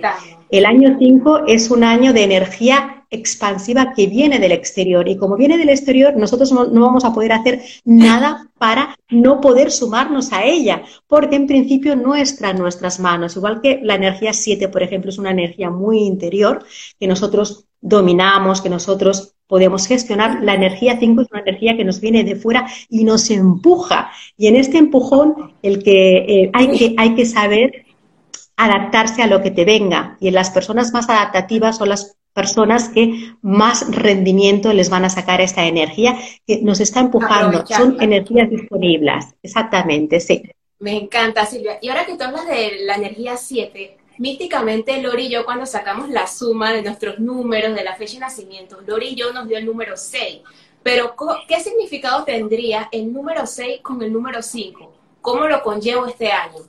el 0.50 0.64
año 0.64 0.96
5 0.98 1.42
es 1.46 1.70
un 1.70 1.84
año 1.84 2.14
de 2.14 2.24
energía 2.24 2.97
expansiva 3.10 3.92
que 3.94 4.06
viene 4.06 4.38
del 4.38 4.52
exterior 4.52 5.08
y 5.08 5.16
como 5.16 5.36
viene 5.36 5.56
del 5.56 5.70
exterior 5.70 6.16
nosotros 6.16 6.52
no, 6.52 6.68
vamos 6.68 7.04
a 7.04 7.12
poder 7.14 7.32
hacer 7.32 7.62
nada 7.84 8.50
para 8.58 8.96
no 9.08 9.40
poder 9.40 9.70
sumarnos 9.70 10.32
a 10.32 10.44
ella, 10.44 10.82
porque 11.06 11.36
en 11.36 11.46
principio 11.46 11.96
no 11.96 12.14
está 12.14 12.50
en 12.50 12.58
nuestras 12.58 13.00
manos, 13.00 13.36
igual 13.36 13.60
que 13.60 13.80
la 13.82 13.94
energía 13.94 14.32
7, 14.32 14.68
por 14.68 14.82
ejemplo, 14.82 15.10
es 15.10 15.18
una 15.18 15.30
energía 15.30 15.70
muy 15.70 16.00
interior 16.00 16.64
que 16.98 17.06
nosotros 17.06 17.66
dominamos, 17.80 18.60
que 18.60 18.68
nosotros 18.68 19.34
podemos 19.46 19.86
gestionar. 19.86 20.42
La 20.42 20.54
energía 20.54 20.98
5 20.98 21.22
es 21.22 21.28
una 21.30 21.40
energía 21.40 21.76
que 21.76 21.84
nos 21.84 22.00
viene 22.00 22.24
de 22.24 22.36
fuera 22.36 22.68
y 22.88 23.04
nos 23.04 23.30
empuja. 23.30 24.10
Y 24.36 24.46
en 24.46 24.56
este 24.56 24.78
empujón 24.78 25.54
el 25.62 25.82
que, 25.82 26.16
eh, 26.18 26.50
hay, 26.52 26.76
que 26.76 26.94
hay 26.96 27.14
que 27.14 27.24
saber 27.24 27.86
adaptarse 28.56 29.22
a 29.22 29.26
lo 29.26 29.42
que 29.42 29.50
te 29.50 29.64
venga. 29.64 30.16
Y 30.20 30.28
en 30.28 30.34
las 30.34 30.50
personas 30.50 30.92
más 30.92 31.08
adaptativas 31.08 31.78
son 31.78 31.88
las 31.88 32.17
personas 32.38 32.88
que 32.90 33.34
más 33.42 33.84
rendimiento 33.90 34.72
les 34.72 34.90
van 34.90 35.04
a 35.04 35.10
sacar 35.10 35.40
esta 35.40 35.66
energía 35.66 36.16
que 36.46 36.62
nos 36.62 36.78
está 36.78 37.00
empujando. 37.00 37.66
Son 37.66 38.00
energías 38.00 38.48
disponibles. 38.48 39.24
Exactamente, 39.42 40.20
sí. 40.20 40.44
Me 40.78 40.96
encanta, 40.96 41.44
Silvia. 41.46 41.80
Y 41.82 41.88
ahora 41.88 42.06
que 42.06 42.14
tú 42.14 42.22
hablas 42.22 42.46
de 42.46 42.84
la 42.84 42.94
energía 42.94 43.36
7, 43.36 43.96
místicamente 44.18 45.02
Lori 45.02 45.26
y 45.26 45.30
yo 45.30 45.44
cuando 45.44 45.66
sacamos 45.66 46.10
la 46.10 46.28
suma 46.28 46.72
de 46.72 46.82
nuestros 46.82 47.18
números 47.18 47.74
de 47.74 47.82
la 47.82 47.96
fecha 47.96 48.14
de 48.14 48.20
nacimiento, 48.20 48.80
Lori 48.86 49.08
y 49.08 49.14
yo 49.16 49.32
nos 49.32 49.48
dio 49.48 49.58
el 49.58 49.66
número 49.66 49.96
6. 49.96 50.38
Pero 50.84 51.16
¿qué 51.48 51.58
significado 51.58 52.22
tendría 52.22 52.88
el 52.92 53.12
número 53.12 53.46
6 53.46 53.80
con 53.82 54.00
el 54.00 54.12
número 54.12 54.42
5? 54.42 54.92
¿Cómo 55.20 55.48
lo 55.48 55.60
conllevo 55.60 56.06
este 56.06 56.30
año? 56.30 56.60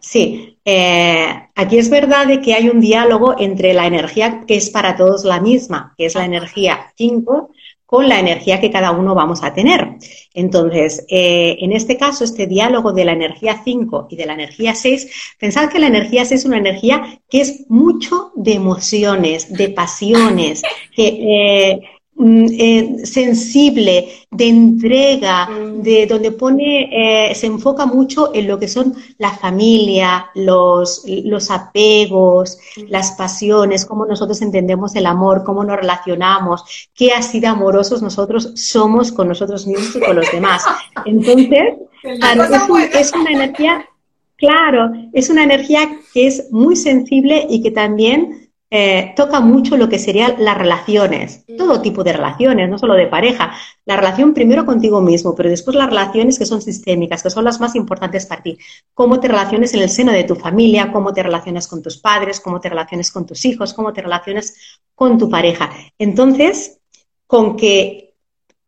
Sí, 0.00 0.58
eh, 0.64 1.48
aquí 1.54 1.78
es 1.78 1.90
verdad 1.90 2.26
de 2.26 2.40
que 2.40 2.54
hay 2.54 2.68
un 2.68 2.80
diálogo 2.80 3.34
entre 3.38 3.74
la 3.74 3.86
energía 3.86 4.44
que 4.46 4.56
es 4.56 4.70
para 4.70 4.96
todos 4.96 5.24
la 5.24 5.40
misma, 5.40 5.94
que 5.98 6.06
es 6.06 6.14
la 6.14 6.24
energía 6.24 6.92
5, 6.96 7.50
con 7.84 8.06
la 8.06 8.20
energía 8.20 8.60
que 8.60 8.70
cada 8.70 8.90
uno 8.90 9.14
vamos 9.14 9.42
a 9.42 9.54
tener. 9.54 9.96
Entonces, 10.34 11.06
eh, 11.08 11.56
en 11.60 11.72
este 11.72 11.96
caso, 11.96 12.22
este 12.22 12.46
diálogo 12.46 12.92
de 12.92 13.06
la 13.06 13.12
energía 13.12 13.62
5 13.64 14.08
y 14.10 14.16
de 14.16 14.26
la 14.26 14.34
energía 14.34 14.74
6, 14.74 15.36
pensad 15.38 15.70
que 15.70 15.78
la 15.78 15.86
energía 15.86 16.26
6 16.26 16.40
es 16.40 16.46
una 16.46 16.58
energía 16.58 17.18
que 17.30 17.40
es 17.40 17.64
mucho 17.70 18.32
de 18.36 18.52
emociones, 18.52 19.50
de 19.50 19.70
pasiones, 19.70 20.60
que 20.94 21.06
eh, 21.06 21.80
eh, 22.20 23.06
sensible, 23.06 24.08
de 24.28 24.48
entrega, 24.48 25.46
mm. 25.46 25.82
de 25.82 26.06
donde 26.06 26.32
pone, 26.32 27.30
eh, 27.30 27.34
se 27.34 27.46
enfoca 27.46 27.86
mucho 27.86 28.34
en 28.34 28.48
lo 28.48 28.58
que 28.58 28.66
son 28.66 28.94
la 29.18 29.30
familia, 29.30 30.26
los, 30.34 31.04
los 31.06 31.48
apegos, 31.52 32.58
mm. 32.76 32.80
las 32.88 33.12
pasiones, 33.12 33.86
cómo 33.86 34.04
nosotros 34.04 34.42
entendemos 34.42 34.96
el 34.96 35.06
amor, 35.06 35.44
cómo 35.44 35.62
nos 35.62 35.76
relacionamos, 35.76 36.88
qué 36.92 37.12
así 37.12 37.38
de 37.38 37.46
amorosos 37.46 38.02
nosotros 38.02 38.52
somos 38.56 39.12
con 39.12 39.28
nosotros 39.28 39.66
mismos 39.68 39.94
y 39.94 40.00
con 40.00 40.16
los 40.16 40.30
demás. 40.32 40.64
Entonces, 41.04 41.74
es 42.98 43.12
una 43.12 43.30
energía, 43.30 43.88
claro, 44.36 44.90
es 45.12 45.30
una 45.30 45.44
energía 45.44 45.88
que 46.12 46.26
es 46.26 46.50
muy 46.50 46.74
sensible 46.74 47.46
y 47.48 47.62
que 47.62 47.70
también 47.70 48.47
eh, 48.70 49.14
toca 49.16 49.40
mucho 49.40 49.78
lo 49.78 49.88
que 49.88 49.98
serían 49.98 50.34
las 50.38 50.58
relaciones, 50.58 51.44
todo 51.56 51.80
tipo 51.80 52.04
de 52.04 52.12
relaciones, 52.12 52.68
no 52.68 52.78
solo 52.78 52.94
de 52.94 53.06
pareja. 53.06 53.52
La 53.86 53.96
relación 53.96 54.34
primero 54.34 54.66
contigo 54.66 55.00
mismo, 55.00 55.34
pero 55.34 55.48
después 55.48 55.74
las 55.74 55.88
relaciones 55.88 56.38
que 56.38 56.44
son 56.44 56.60
sistémicas, 56.60 57.22
que 57.22 57.30
son 57.30 57.44
las 57.44 57.60
más 57.60 57.74
importantes 57.76 58.26
para 58.26 58.42
ti. 58.42 58.58
Cómo 58.92 59.20
te 59.20 59.28
relaciones 59.28 59.72
en 59.72 59.80
el 59.80 59.88
seno 59.88 60.12
de 60.12 60.24
tu 60.24 60.34
familia, 60.34 60.92
cómo 60.92 61.14
te 61.14 61.22
relacionas 61.22 61.66
con 61.66 61.82
tus 61.82 61.96
padres, 61.96 62.40
cómo 62.40 62.60
te 62.60 62.68
relaciones 62.68 63.10
con 63.10 63.24
tus 63.24 63.44
hijos, 63.46 63.72
cómo 63.72 63.92
te 63.92 64.02
relacionas 64.02 64.54
con 64.94 65.16
tu 65.16 65.30
pareja. 65.30 65.70
Entonces, 65.98 66.78
con 67.26 67.56
que 67.56 68.07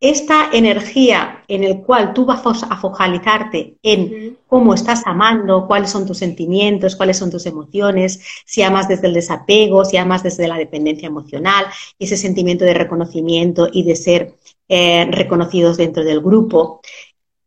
esta 0.01 0.49
energía 0.51 1.43
en 1.47 1.63
el 1.63 1.81
cual 1.83 2.13
tú 2.13 2.25
vas 2.25 2.41
a 2.43 2.75
focalizarte 2.75 3.77
en 3.83 4.35
cómo 4.47 4.73
estás 4.73 5.03
amando, 5.05 5.67
cuáles 5.67 5.91
son 5.91 6.07
tus 6.07 6.17
sentimientos, 6.17 6.95
cuáles 6.95 7.17
son 7.17 7.29
tus 7.29 7.45
emociones, 7.45 8.19
si 8.43 8.63
amas 8.63 8.87
desde 8.87 9.07
el 9.07 9.13
desapego, 9.13 9.85
si 9.85 9.97
amas 9.97 10.23
desde 10.23 10.47
la 10.47 10.57
dependencia 10.57 11.07
emocional, 11.07 11.67
ese 11.99 12.17
sentimiento 12.17 12.65
de 12.65 12.73
reconocimiento 12.73 13.69
y 13.71 13.83
de 13.83 13.95
ser 13.95 14.33
eh, 14.67 15.05
reconocidos 15.11 15.77
dentro 15.77 16.03
del 16.03 16.19
grupo, 16.19 16.81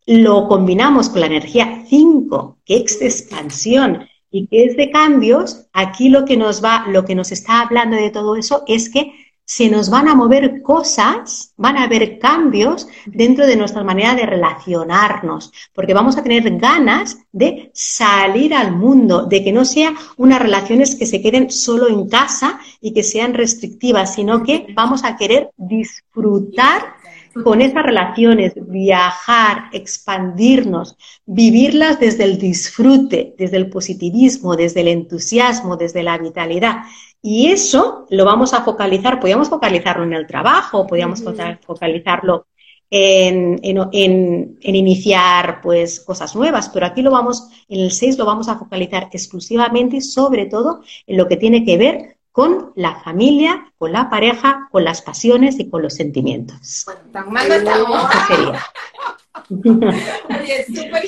lo 0.07 0.47
combinamos 0.47 1.09
con 1.09 1.21
la 1.21 1.27
energía 1.27 1.83
5, 1.89 2.59
que 2.65 2.77
es 2.77 3.01
de 3.01 3.07
expansión 3.07 4.07
y 4.31 4.47
que 4.47 4.65
es 4.65 4.77
de 4.77 4.91
cambios, 4.91 5.67
aquí 5.73 6.09
lo 6.09 6.25
que 6.25 6.37
nos 6.37 6.63
va, 6.63 6.87
lo 6.89 7.05
que 7.05 7.17
nos 7.17 7.33
está 7.33 7.63
hablando 7.63 7.97
de 7.97 8.11
todo 8.11 8.37
eso 8.37 8.63
es 8.69 8.91
que 8.91 9.24
se 9.45 9.69
nos 9.69 9.91
van 9.91 10.09
a 10.09 10.15
mover 10.15 10.63
cosas, 10.63 11.53
van 11.57 11.77
a 11.77 11.85
haber 11.85 12.19
cambios 12.19 12.89
dentro 13.07 13.47
de 13.47 13.57
nuestra 13.57 13.85
manera 13.85 14.15
de 14.15 14.27
relacionarnos, 14.27 15.53
porque 15.75 15.95
vamos 15.95 16.17
a 16.17 16.23
tener 16.23 16.59
ganas 16.59 17.19
de 17.33 17.71
salir 17.75 18.55
al 18.55 18.73
mundo, 18.73 19.27
de 19.27 19.45
que 19.45 19.53
no 19.53 19.65
sean 19.65 19.97
unas 20.17 20.41
relaciones 20.41 20.95
que 20.95 21.07
se 21.07 21.21
queden 21.21 21.51
solo 21.51 21.89
en 21.89 22.09
casa 22.09 22.59
y 22.81 22.95
que 22.95 23.03
sean 23.03 23.35
restrictivas, 23.35 24.15
sino 24.15 24.43
que 24.43 24.67
vamos 24.75 25.05
a 25.05 25.17
querer 25.17 25.51
disfrutar 25.57 26.95
con 27.43 27.61
esas 27.61 27.83
relaciones, 27.83 28.55
viajar, 28.57 29.65
expandirnos, 29.73 30.97
vivirlas 31.27 31.99
desde 31.99 32.25
el 32.25 32.39
disfrute, 32.39 33.35
desde 33.37 33.57
el 33.57 33.71
positivismo, 33.71 34.57
desde 34.57 34.83
el 34.83 34.89
entusiasmo, 34.89 35.77
desde 35.77 36.03
la 36.03 36.19
vitalidad. 36.19 36.83
Y 37.21 37.49
eso 37.49 38.07
lo 38.11 38.25
vamos 38.25 38.53
a 38.55 38.63
focalizar, 38.63 39.19
podríamos 39.19 39.49
focalizarlo 39.49 40.05
en 40.05 40.13
el 40.13 40.27
trabajo, 40.27 40.87
podríamos 40.87 41.23
focalizarlo 41.67 42.47
en, 42.91 44.59
iniciar 44.63 45.61
pues 45.63 46.01
cosas 46.01 46.37
nuevas, 46.37 46.69
pero 46.69 46.87
aquí 46.87 47.03
lo 47.03 47.11
vamos, 47.11 47.49
en 47.69 47.81
el 47.81 47.91
6 47.91 48.19
lo 48.19 48.27
vamos 48.27 48.49
a 48.49 48.57
focalizar 48.57 49.09
exclusivamente 49.13 49.97
y 49.97 50.01
sobre 50.01 50.47
todo 50.47 50.83
en 51.07 51.17
lo 51.17 51.27
que 51.27 51.37
tiene 51.37 51.65
que 51.65 51.77
ver 51.77 52.14
con 52.35 52.73
la 52.75 52.97
familia, 52.97 53.73
con 53.79 53.93
la 53.93 54.11
pareja, 54.11 54.69
con 54.73 54.83
las 54.83 55.03
pasiones 55.03 55.61
y 55.61 55.71
con 55.71 55.83
los 55.83 55.95
sentimientos. 55.95 56.85
Bueno, 57.13 57.63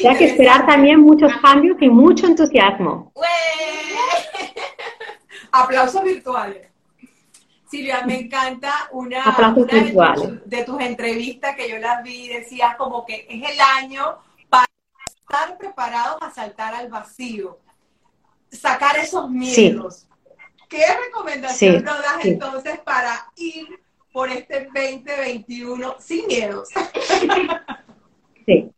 Hay 0.08 0.16
que 0.18 0.24
esperar 0.24 0.66
también 0.66 1.00
muchos 1.00 1.32
cambios 1.42 1.78
y 1.80 1.88
mucho 1.88 2.28
entusiasmo. 2.28 3.12
Aplausos 5.50 6.04
virtuales. 6.04 6.68
Silvia, 7.68 8.04
me 8.06 8.20
encanta 8.20 8.88
una, 8.92 9.24
de, 10.44 10.62
tus, 10.62 10.80
entrevistas 10.80 11.56
que 11.56 11.68
yo 11.68 11.78
las 11.78 12.04
vi, 12.04 12.28
decías 12.28 12.76
como 12.76 13.04
que 13.04 13.26
es 13.28 13.50
el 13.50 13.58
año 13.82 14.18
para 14.48 14.66
estar 15.04 15.58
preparados 15.58 16.22
a 16.22 16.30
saltar 16.30 16.72
al 16.72 16.88
vacío, 16.88 17.58
sacar 18.48 18.96
esos 18.98 19.28
miedos. 19.28 20.06
¿Qué 20.68 20.82
recomendación 21.06 21.84
nos 21.84 21.98
das 21.98 22.24
entonces 22.24 22.78
para 22.80 23.26
ir 23.36 23.66
por 24.12 24.30
este 24.30 24.68
2021 24.74 25.96
sin 25.98 26.26
miedos? 26.26 26.68
Sí. 28.46 28.70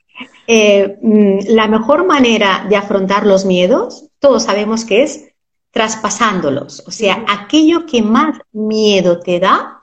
Eh, 0.47 0.97
mm, 1.03 1.41
la 1.49 1.69
mejor 1.69 2.07
manera 2.07 2.65
de 2.71 2.77
afrontar 2.77 3.27
los 3.27 3.45
miedos, 3.45 4.09
todos 4.19 4.45
sabemos 4.45 4.87
que 4.87 5.03
es 5.03 5.29
traspasándolos. 5.71 6.83
O 6.87 6.91
sea, 6.91 7.25
aquello 7.29 7.87
que 7.87 8.03
más 8.03 8.39
miedo 8.53 9.21
te 9.21 9.39
da, 9.39 9.79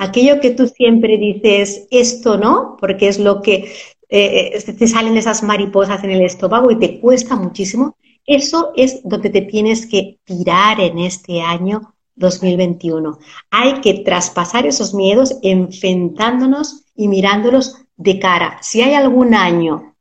aquello 0.00 0.40
que 0.40 0.50
tú 0.50 0.66
siempre 0.66 1.16
dices, 1.16 1.86
esto 1.90 2.36
no, 2.36 2.76
porque 2.80 3.08
es 3.08 3.18
lo 3.18 3.40
que 3.40 3.72
eh, 4.08 4.52
eh, 4.54 4.72
te 4.72 4.88
salen 4.88 5.16
esas 5.16 5.42
mariposas 5.42 6.02
en 6.02 6.10
el 6.10 6.22
estómago 6.22 6.70
y 6.70 6.78
te 6.78 6.98
cuesta 6.98 7.36
muchísimo, 7.36 7.96
eso 8.30 8.72
es 8.76 9.00
donde 9.02 9.30
te 9.30 9.42
tienes 9.42 9.86
que 9.86 10.18
tirar 10.24 10.80
en 10.80 10.98
este 10.98 11.42
año 11.42 11.94
2021. 12.14 13.18
Hay 13.50 13.80
que 13.80 13.94
traspasar 14.04 14.66
esos 14.66 14.94
miedos 14.94 15.36
enfrentándonos 15.42 16.84
y 16.94 17.08
mirándolos 17.08 17.76
de 17.96 18.18
cara. 18.20 18.58
Si 18.62 18.82
hay 18.82 18.94
algún 18.94 19.34
año 19.34 19.96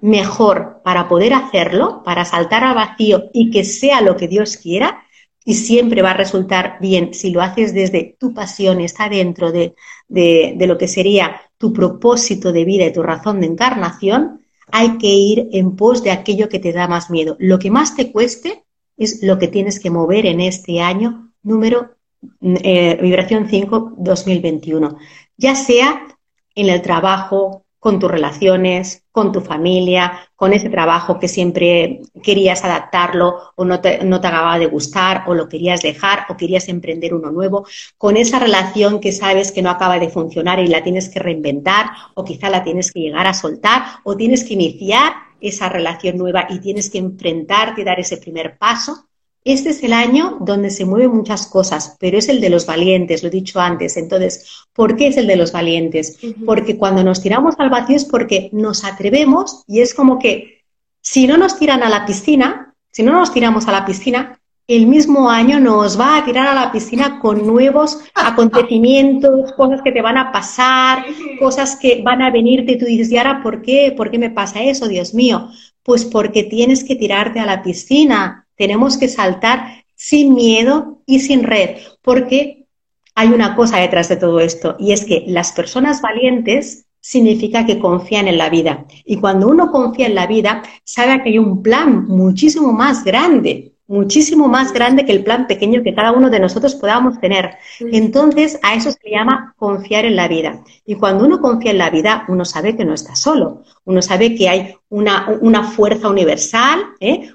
mejor 0.00 0.80
para 0.84 1.08
poder 1.08 1.34
hacerlo, 1.34 2.02
para 2.04 2.24
saltar 2.24 2.62
al 2.62 2.74
vacío 2.74 3.30
y 3.32 3.50
que 3.50 3.64
sea 3.64 4.00
lo 4.00 4.16
que 4.16 4.28
Dios 4.28 4.56
quiera, 4.56 5.04
y 5.44 5.54
siempre 5.54 6.02
va 6.02 6.12
a 6.12 6.16
resultar 6.16 6.76
bien 6.80 7.14
si 7.14 7.30
lo 7.30 7.42
haces 7.42 7.74
desde 7.74 8.16
tu 8.18 8.32
pasión, 8.32 8.80
está 8.80 9.08
dentro 9.08 9.50
de, 9.50 9.74
de, 10.08 10.66
lo 10.66 10.78
que 10.78 10.86
sería 10.86 11.40
tu 11.58 11.72
propósito 11.72 12.52
de 12.52 12.64
vida 12.64 12.84
y 12.84 12.92
tu 12.92 13.02
razón 13.02 13.40
de 13.40 13.48
encarnación, 13.48 14.41
hay 14.70 14.98
que 14.98 15.08
ir 15.08 15.48
en 15.52 15.76
pos 15.76 16.02
de 16.02 16.10
aquello 16.10 16.48
que 16.48 16.58
te 16.58 16.72
da 16.72 16.88
más 16.88 17.10
miedo. 17.10 17.36
Lo 17.38 17.58
que 17.58 17.70
más 17.70 17.96
te 17.96 18.12
cueste 18.12 18.64
es 18.96 19.22
lo 19.22 19.38
que 19.38 19.48
tienes 19.48 19.80
que 19.80 19.90
mover 19.90 20.26
en 20.26 20.40
este 20.40 20.80
año 20.80 21.32
número 21.42 21.96
eh, 22.40 22.98
vibración 23.00 23.48
5 23.48 23.94
2021, 23.96 24.96
ya 25.36 25.54
sea 25.54 26.06
en 26.54 26.68
el 26.68 26.82
trabajo, 26.82 27.64
con 27.82 27.98
tus 27.98 28.08
relaciones, 28.08 29.02
con 29.10 29.32
tu 29.32 29.40
familia, 29.40 30.20
con 30.36 30.52
ese 30.52 30.70
trabajo 30.70 31.18
que 31.18 31.26
siempre 31.26 32.00
querías 32.22 32.62
adaptarlo 32.62 33.40
o 33.56 33.64
no 33.64 33.80
te, 33.80 34.04
no 34.04 34.20
te 34.20 34.28
acababa 34.28 34.60
de 34.60 34.66
gustar 34.66 35.24
o 35.26 35.34
lo 35.34 35.48
querías 35.48 35.82
dejar 35.82 36.26
o 36.28 36.36
querías 36.36 36.68
emprender 36.68 37.12
uno 37.12 37.32
nuevo, 37.32 37.66
con 37.98 38.16
esa 38.16 38.38
relación 38.38 39.00
que 39.00 39.10
sabes 39.10 39.50
que 39.50 39.62
no 39.62 39.70
acaba 39.70 39.98
de 39.98 40.10
funcionar 40.10 40.60
y 40.60 40.68
la 40.68 40.84
tienes 40.84 41.08
que 41.08 41.18
reinventar 41.18 41.86
o 42.14 42.22
quizá 42.22 42.50
la 42.50 42.62
tienes 42.62 42.92
que 42.92 43.00
llegar 43.00 43.26
a 43.26 43.34
soltar 43.34 43.82
o 44.04 44.16
tienes 44.16 44.44
que 44.44 44.54
iniciar 44.54 45.14
esa 45.40 45.68
relación 45.68 46.18
nueva 46.18 46.46
y 46.50 46.60
tienes 46.60 46.88
que 46.88 46.98
enfrentarte 46.98 47.80
y 47.80 47.84
dar 47.84 47.98
ese 47.98 48.16
primer 48.16 48.58
paso 48.58 49.08
este 49.44 49.70
es 49.70 49.82
el 49.82 49.92
año 49.92 50.38
donde 50.40 50.70
se 50.70 50.84
mueven 50.84 51.10
muchas 51.10 51.46
cosas, 51.46 51.96
pero 51.98 52.18
es 52.18 52.28
el 52.28 52.40
de 52.40 52.50
los 52.50 52.66
valientes, 52.66 53.22
lo 53.22 53.28
he 53.28 53.32
dicho 53.32 53.60
antes. 53.60 53.96
Entonces, 53.96 54.66
¿por 54.72 54.96
qué 54.96 55.08
es 55.08 55.16
el 55.16 55.26
de 55.26 55.36
los 55.36 55.50
valientes? 55.50 56.18
Porque 56.46 56.76
cuando 56.76 57.02
nos 57.02 57.20
tiramos 57.20 57.56
al 57.58 57.70
vacío 57.70 57.96
es 57.96 58.04
porque 58.04 58.50
nos 58.52 58.84
atrevemos 58.84 59.64
y 59.66 59.80
es 59.80 59.94
como 59.94 60.18
que 60.18 60.62
si 61.00 61.26
no 61.26 61.36
nos 61.36 61.58
tiran 61.58 61.82
a 61.82 61.88
la 61.88 62.06
piscina, 62.06 62.74
si 62.92 63.02
no 63.02 63.12
nos 63.12 63.32
tiramos 63.32 63.66
a 63.66 63.72
la 63.72 63.84
piscina, 63.84 64.38
el 64.68 64.86
mismo 64.86 65.28
año 65.28 65.58
nos 65.58 65.98
va 65.98 66.18
a 66.18 66.24
tirar 66.24 66.46
a 66.46 66.54
la 66.54 66.70
piscina 66.70 67.18
con 67.20 67.44
nuevos 67.44 67.98
acontecimientos, 68.14 69.52
cosas 69.54 69.82
que 69.82 69.92
te 69.92 70.02
van 70.02 70.18
a 70.18 70.30
pasar, 70.30 71.04
cosas 71.40 71.76
que 71.76 72.00
van 72.02 72.22
a 72.22 72.30
venirte 72.30 72.72
y 72.72 72.78
tú 72.78 72.84
dices, 72.84 73.10
¿y 73.10 73.16
ahora 73.16 73.42
por 73.42 73.60
qué? 73.60 73.92
¿Por 73.96 74.10
qué 74.10 74.18
me 74.18 74.30
pasa 74.30 74.62
eso, 74.62 74.86
Dios 74.86 75.14
mío? 75.14 75.48
Pues 75.82 76.04
porque 76.04 76.44
tienes 76.44 76.84
que 76.84 76.94
tirarte 76.94 77.40
a 77.40 77.46
la 77.46 77.62
piscina, 77.62 78.41
tenemos 78.56 78.96
que 78.98 79.08
saltar 79.08 79.84
sin 79.94 80.34
miedo 80.34 81.02
y 81.06 81.20
sin 81.20 81.44
red, 81.44 81.78
porque 82.02 82.66
hay 83.14 83.28
una 83.28 83.54
cosa 83.54 83.78
detrás 83.78 84.08
de 84.08 84.16
todo 84.16 84.40
esto, 84.40 84.76
y 84.78 84.92
es 84.92 85.04
que 85.04 85.24
las 85.26 85.52
personas 85.52 86.00
valientes 86.00 86.86
significa 87.00 87.66
que 87.66 87.78
confían 87.78 88.28
en 88.28 88.38
la 88.38 88.48
vida. 88.48 88.86
Y 89.04 89.16
cuando 89.18 89.48
uno 89.48 89.70
confía 89.70 90.06
en 90.06 90.14
la 90.14 90.26
vida, 90.26 90.62
sabe 90.84 91.22
que 91.22 91.30
hay 91.30 91.38
un 91.38 91.62
plan 91.62 92.06
muchísimo 92.06 92.72
más 92.72 93.04
grande 93.04 93.71
muchísimo 93.92 94.48
más 94.48 94.72
grande 94.72 95.04
que 95.04 95.12
el 95.12 95.22
plan 95.22 95.46
pequeño 95.46 95.82
que 95.82 95.94
cada 95.94 96.12
uno 96.12 96.30
de 96.30 96.40
nosotros 96.40 96.74
podamos 96.74 97.20
tener. 97.20 97.58
Entonces, 97.78 98.58
a 98.62 98.74
eso 98.74 98.90
se 98.90 98.98
le 99.04 99.10
llama 99.10 99.54
confiar 99.58 100.06
en 100.06 100.16
la 100.16 100.28
vida. 100.28 100.64
Y 100.86 100.94
cuando 100.94 101.26
uno 101.26 101.42
confía 101.42 101.72
en 101.72 101.78
la 101.78 101.90
vida, 101.90 102.24
uno 102.28 102.46
sabe 102.46 102.74
que 102.74 102.86
no 102.86 102.94
está 102.94 103.14
solo. 103.14 103.64
Uno 103.84 104.00
sabe 104.00 104.34
que 104.34 104.48
hay 104.48 104.74
una, 104.88 105.28
una 105.42 105.62
fuerza 105.64 106.08
universal. 106.08 106.86
¿eh? 107.00 107.32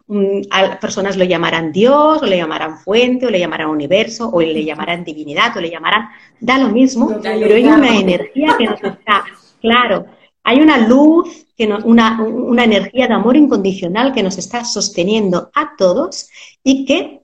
personas 0.81 1.15
lo 1.15 1.25
llamarán 1.25 1.71
Dios, 1.71 2.23
o 2.23 2.25
le 2.25 2.37
llamarán 2.37 2.79
fuente, 2.79 3.27
o 3.27 3.29
le 3.29 3.39
llamarán 3.39 3.69
universo, 3.69 4.27
o 4.27 4.41
le 4.41 4.65
llamarán 4.65 5.03
divinidad, 5.03 5.55
o 5.55 5.61
le 5.61 5.69
llamarán... 5.69 6.09
Da 6.39 6.57
lo 6.57 6.69
mismo, 6.69 7.19
pero 7.21 7.55
hay 7.55 7.65
una 7.65 7.99
energía 7.99 8.55
que 8.57 8.65
nos 8.65 8.83
está... 8.83 9.23
Claro, 9.61 10.05
hay 10.47 10.61
una 10.61 10.77
luz, 10.77 11.45
que 11.57 11.67
una, 11.67 12.21
una 12.21 12.63
energía 12.63 13.07
de 13.07 13.13
amor 13.13 13.35
incondicional 13.35 14.13
que 14.13 14.23
nos 14.23 14.37
está 14.37 14.63
sosteniendo 14.63 15.51
a 15.53 15.75
todos 15.77 16.29
y 16.63 16.85
que 16.85 17.19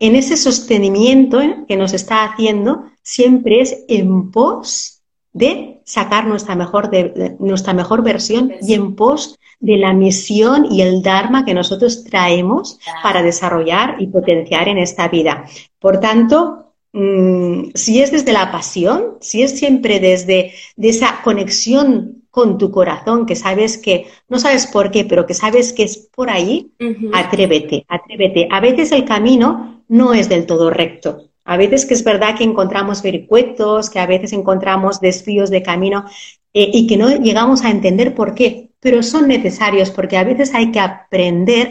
en 0.00 0.16
ese 0.16 0.38
sostenimiento 0.38 1.42
¿eh? 1.42 1.64
que 1.68 1.76
nos 1.76 1.92
está 1.92 2.24
haciendo 2.24 2.84
siempre 3.02 3.60
es 3.60 3.84
en 3.88 4.30
pos 4.30 5.02
de 5.34 5.82
sacar 5.84 6.26
nuestra 6.26 6.54
mejor, 6.54 6.88
de, 6.88 7.36
nuestra 7.40 7.74
mejor 7.74 8.02
versión 8.02 8.52
y 8.62 8.72
en 8.72 8.96
pos 8.96 9.38
de 9.60 9.76
la 9.76 9.92
misión 9.92 10.66
y 10.72 10.80
el 10.80 11.02
Dharma 11.02 11.44
que 11.44 11.52
nosotros 11.52 12.04
traemos 12.04 12.78
para 13.02 13.22
desarrollar 13.22 13.96
y 13.98 14.06
potenciar 14.06 14.68
en 14.68 14.78
esta 14.78 15.08
vida. 15.08 15.44
Por 15.78 16.00
tanto, 16.00 16.72
mm, 16.94 17.72
si 17.74 18.00
es 18.00 18.12
desde 18.12 18.32
la 18.32 18.50
pasión, 18.50 19.18
si 19.20 19.42
es 19.42 19.58
siempre 19.58 20.00
desde 20.00 20.54
de 20.76 20.88
esa 20.88 21.20
conexión 21.22 22.22
con 22.36 22.58
tu 22.58 22.70
corazón, 22.70 23.24
que 23.24 23.34
sabes 23.34 23.78
que, 23.78 24.08
no 24.28 24.38
sabes 24.38 24.66
por 24.66 24.90
qué, 24.90 25.06
pero 25.06 25.24
que 25.24 25.32
sabes 25.32 25.72
que 25.72 25.84
es 25.84 25.96
por 25.96 26.28
ahí, 26.28 26.70
atrévete, 27.14 27.86
atrévete. 27.88 28.46
A 28.50 28.60
veces 28.60 28.92
el 28.92 29.06
camino 29.06 29.82
no 29.88 30.12
es 30.12 30.28
del 30.28 30.44
todo 30.44 30.68
recto. 30.68 31.30
A 31.46 31.56
veces 31.56 31.86
que 31.86 31.94
es 31.94 32.04
verdad 32.04 32.36
que 32.36 32.44
encontramos 32.44 33.00
vericuetos, 33.00 33.88
que 33.88 34.00
a 34.00 34.06
veces 34.06 34.34
encontramos 34.34 35.00
desvíos 35.00 35.48
de 35.48 35.62
camino 35.62 36.04
eh, 36.52 36.70
y 36.74 36.86
que 36.86 36.98
no 36.98 37.08
llegamos 37.08 37.64
a 37.64 37.70
entender 37.70 38.14
por 38.14 38.34
qué, 38.34 38.68
pero 38.80 39.02
son 39.02 39.28
necesarios 39.28 39.90
porque 39.90 40.18
a 40.18 40.24
veces 40.24 40.54
hay 40.54 40.70
que 40.70 40.80
aprender 40.80 41.70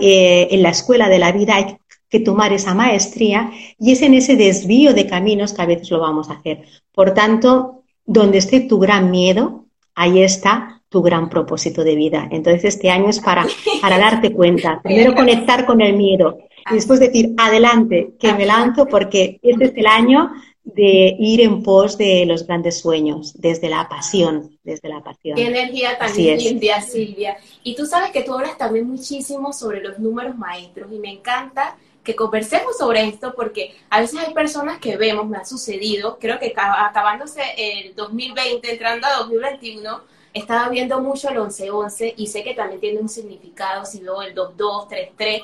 eh, 0.00 0.48
en 0.50 0.62
la 0.62 0.70
escuela 0.70 1.10
de 1.10 1.18
la 1.18 1.30
vida, 1.30 1.56
hay 1.56 1.76
que 2.08 2.20
tomar 2.20 2.54
esa 2.54 2.74
maestría 2.74 3.50
y 3.78 3.92
es 3.92 4.00
en 4.00 4.14
ese 4.14 4.36
desvío 4.36 4.94
de 4.94 5.06
caminos 5.06 5.52
que 5.52 5.60
a 5.60 5.66
veces 5.66 5.90
lo 5.90 6.00
vamos 6.00 6.30
a 6.30 6.36
hacer. 6.36 6.62
Por 6.90 7.12
tanto, 7.12 7.82
donde 8.06 8.38
esté 8.38 8.60
tu 8.60 8.78
gran 8.78 9.10
miedo, 9.10 9.66
ahí 9.94 10.22
está 10.22 10.82
tu 10.88 11.02
gran 11.02 11.28
propósito 11.28 11.84
de 11.84 11.94
vida. 11.94 12.28
Entonces 12.30 12.64
este 12.64 12.90
año 12.90 13.08
es 13.08 13.20
para, 13.20 13.46
para 13.80 13.98
darte 13.98 14.32
cuenta. 14.32 14.80
Primero 14.82 15.14
conectar 15.14 15.64
con 15.64 15.80
el 15.80 15.96
miedo 15.96 16.38
y 16.70 16.74
después 16.74 17.00
decir, 17.00 17.34
adelante, 17.38 18.14
que 18.18 18.32
me 18.34 18.44
lanzo 18.44 18.86
porque 18.86 19.38
este 19.42 19.66
es 19.66 19.72
el 19.76 19.86
año 19.86 20.30
de 20.62 21.16
ir 21.18 21.40
en 21.40 21.62
pos 21.62 21.96
de 21.96 22.26
los 22.26 22.46
grandes 22.46 22.80
sueños, 22.80 23.32
desde 23.38 23.68
la 23.68 23.88
pasión, 23.88 24.58
desde 24.62 24.88
la 24.88 25.02
pasión. 25.02 25.36
Qué 25.36 25.46
energía 25.46 25.98
tan 25.98 26.10
Silvia. 26.10 27.36
Y 27.62 27.74
tú 27.74 27.86
sabes 27.86 28.10
que 28.10 28.22
tú 28.22 28.34
hablas 28.34 28.58
también 28.58 28.86
muchísimo 28.86 29.52
sobre 29.52 29.82
los 29.82 29.98
números 29.98 30.36
maestros 30.36 30.92
y 30.92 30.98
me 30.98 31.10
encanta 31.10 31.76
que 32.02 32.16
conversemos 32.16 32.78
sobre 32.78 33.06
esto 33.06 33.34
porque 33.34 33.74
a 33.90 34.00
veces 34.00 34.18
hay 34.18 34.32
personas 34.32 34.78
que 34.78 34.96
vemos, 34.96 35.28
me 35.28 35.36
ha 35.36 35.44
sucedido, 35.44 36.18
creo 36.18 36.38
que 36.38 36.54
acabándose 36.56 37.42
el 37.56 37.94
2020, 37.94 38.72
entrando 38.72 39.06
a 39.06 39.18
2021, 39.18 40.00
estaba 40.32 40.68
viendo 40.68 41.00
mucho 41.00 41.28
el 41.28 41.38
11-11 41.38 42.14
y 42.16 42.26
sé 42.26 42.42
que 42.42 42.54
también 42.54 42.80
tiene 42.80 43.00
un 43.00 43.08
significado 43.08 43.84
si 43.84 44.00
veo 44.00 44.22
el 44.22 44.34
2-2, 44.34 44.88
3-3. 44.88 45.42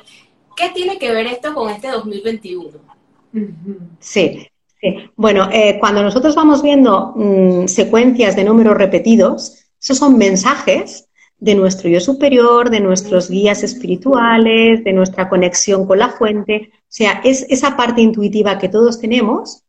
¿Qué 0.57 0.71
tiene 0.71 0.99
que 0.99 1.11
ver 1.11 1.27
esto 1.27 1.53
con 1.53 1.69
este 1.71 1.89
2021? 1.89 2.79
Sí, 4.01 4.49
sí. 4.81 5.11
Bueno, 5.17 5.49
eh, 5.53 5.77
cuando 5.79 6.03
nosotros 6.03 6.35
vamos 6.35 6.63
viendo 6.63 7.13
mm, 7.15 7.67
secuencias 7.67 8.37
de 8.37 8.45
números 8.45 8.77
repetidos, 8.77 9.67
esos 9.81 9.99
son 9.99 10.17
mensajes 10.17 11.06
de 11.39 11.55
nuestro 11.55 11.89
yo 11.89 12.01
superior, 12.01 12.71
de 12.71 12.81
nuestros 12.81 13.29
guías 13.31 13.63
espirituales, 13.63 14.83
de 14.85 14.93
nuestra 14.93 15.29
conexión 15.29 15.87
con 15.87 15.99
la 15.99 16.09
fuente. 16.09 16.71
O 16.73 16.87
sea, 16.89 17.21
es 17.25 17.47
esa 17.49 17.77
parte 17.77 18.01
intuitiva 18.01 18.59
que 18.59 18.69
todos 18.69 19.01
tenemos 19.01 19.63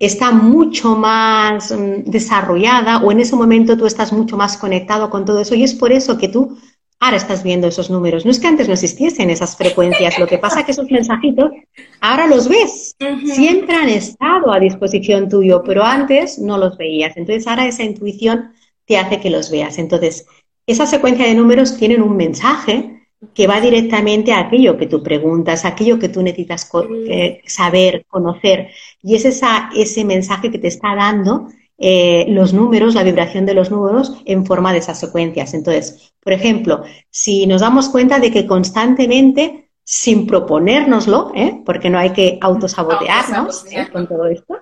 está 0.00 0.32
mucho 0.32 0.96
más 0.96 1.70
mm, 1.70 2.10
desarrollada 2.10 3.02
o 3.04 3.12
en 3.12 3.20
ese 3.20 3.36
momento 3.36 3.76
tú 3.76 3.86
estás 3.86 4.12
mucho 4.12 4.36
más 4.36 4.56
conectado 4.56 5.10
con 5.10 5.24
todo 5.24 5.40
eso 5.40 5.54
y 5.54 5.62
es 5.62 5.74
por 5.74 5.92
eso 5.92 6.16
que 6.16 6.28
tú 6.28 6.56
ahora 6.98 7.18
estás 7.18 7.42
viendo 7.42 7.68
esos 7.68 7.90
números. 7.90 8.24
No 8.24 8.30
es 8.30 8.38
que 8.38 8.46
antes 8.46 8.66
no 8.66 8.74
existiesen 8.74 9.30
esas 9.30 9.56
frecuencias, 9.56 10.18
lo 10.18 10.26
que 10.26 10.38
pasa 10.38 10.60
es 10.60 10.66
que 10.66 10.72
esos 10.72 10.90
mensajitos 10.90 11.50
ahora 12.00 12.26
los 12.26 12.48
ves, 12.48 12.96
siempre 13.24 13.76
han 13.76 13.88
estado 13.88 14.52
a 14.52 14.58
disposición 14.58 15.28
tuyo, 15.28 15.62
pero 15.64 15.82
antes 15.82 16.38
no 16.38 16.58
los 16.58 16.76
veías. 16.76 17.16
Entonces 17.16 17.46
ahora 17.46 17.66
esa 17.66 17.84
intuición 17.84 18.52
te 18.86 18.98
hace 18.98 19.20
que 19.20 19.30
los 19.30 19.50
veas. 19.50 19.78
Entonces, 19.78 20.26
esa 20.70 20.86
secuencia 20.86 21.26
de 21.26 21.34
números 21.34 21.76
tienen 21.76 22.02
un 22.02 22.16
mensaje 22.16 23.00
que 23.34 23.46
va 23.46 23.60
directamente 23.60 24.32
a 24.32 24.40
aquello 24.40 24.78
que 24.78 24.86
tú 24.86 25.02
preguntas, 25.02 25.64
a 25.64 25.68
aquello 25.68 25.98
que 25.98 26.08
tú 26.08 26.22
necesitas 26.22 26.70
eh, 27.08 27.42
saber, 27.46 28.06
conocer. 28.08 28.68
Y 29.02 29.14
es 29.14 29.24
esa, 29.24 29.70
ese 29.76 30.04
mensaje 30.04 30.50
que 30.50 30.58
te 30.58 30.68
está 30.68 30.94
dando 30.94 31.48
eh, 31.76 32.26
los 32.28 32.52
números, 32.52 32.94
la 32.94 33.02
vibración 33.02 33.46
de 33.46 33.54
los 33.54 33.70
números 33.70 34.22
en 34.24 34.46
forma 34.46 34.72
de 34.72 34.78
esas 34.78 34.98
secuencias. 34.98 35.54
Entonces, 35.54 36.14
por 36.22 36.32
ejemplo, 36.32 36.82
si 37.10 37.46
nos 37.46 37.60
damos 37.60 37.88
cuenta 37.88 38.18
de 38.18 38.30
que 38.30 38.46
constantemente, 38.46 39.70
sin 39.82 40.26
proponérnoslo, 40.26 41.32
¿eh? 41.34 41.62
porque 41.64 41.90
no 41.90 41.98
hay 41.98 42.10
que 42.10 42.38
autosabotearnos 42.40 43.64
con 43.92 44.06
todo 44.06 44.26
esto, 44.26 44.58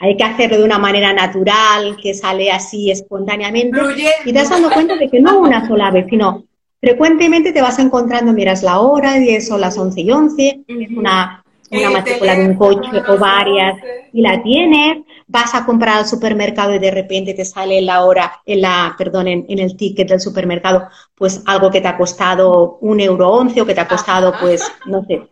hay 0.00 0.16
que 0.16 0.24
hacerlo 0.24 0.58
de 0.58 0.64
una 0.64 0.78
manera 0.78 1.12
natural, 1.12 1.96
que 2.02 2.14
sale 2.14 2.50
así 2.50 2.90
espontáneamente, 2.90 3.78
y 4.24 4.32
te 4.32 4.38
vas 4.38 4.50
dando 4.50 4.70
cuenta 4.70 4.96
de 4.96 5.08
que 5.08 5.20
no 5.20 5.38
una 5.38 5.68
sola 5.68 5.90
vez, 5.90 6.06
sino 6.10 6.44
Frecuentemente 6.80 7.52
te 7.52 7.60
vas 7.60 7.78
encontrando, 7.78 8.32
miras 8.32 8.62
la 8.62 8.80
hora, 8.80 9.14
10 9.14 9.50
o 9.50 9.58
las 9.58 9.76
11 9.76 10.00
y 10.00 10.10
11, 10.10 10.60
una, 10.96 11.44
una 11.70 11.90
matrícula 11.90 12.34
de 12.34 12.46
un 12.46 12.54
coche 12.54 13.02
o 13.06 13.18
varias, 13.18 13.76
y 14.14 14.22
la 14.22 14.42
tienes, 14.42 15.04
vas 15.26 15.54
a 15.54 15.66
comprar 15.66 15.98
al 15.98 16.06
supermercado 16.06 16.74
y 16.74 16.78
de 16.78 16.90
repente 16.90 17.34
te 17.34 17.44
sale 17.44 17.82
la 17.82 18.02
hora, 18.02 18.40
en 18.46 18.62
la, 18.62 18.94
perdón, 18.96 19.28
en, 19.28 19.58
el 19.58 19.76
ticket 19.76 20.08
del 20.08 20.20
supermercado, 20.20 20.88
pues 21.14 21.42
algo 21.44 21.70
que 21.70 21.82
te 21.82 21.88
ha 21.88 21.98
costado 21.98 22.78
un 22.80 22.98
euro 22.98 23.28
once 23.28 23.60
o 23.60 23.66
que 23.66 23.74
te 23.74 23.80
ha 23.82 23.88
costado, 23.88 24.32
pues, 24.40 24.72
no 24.86 25.04
sé, 25.04 25.28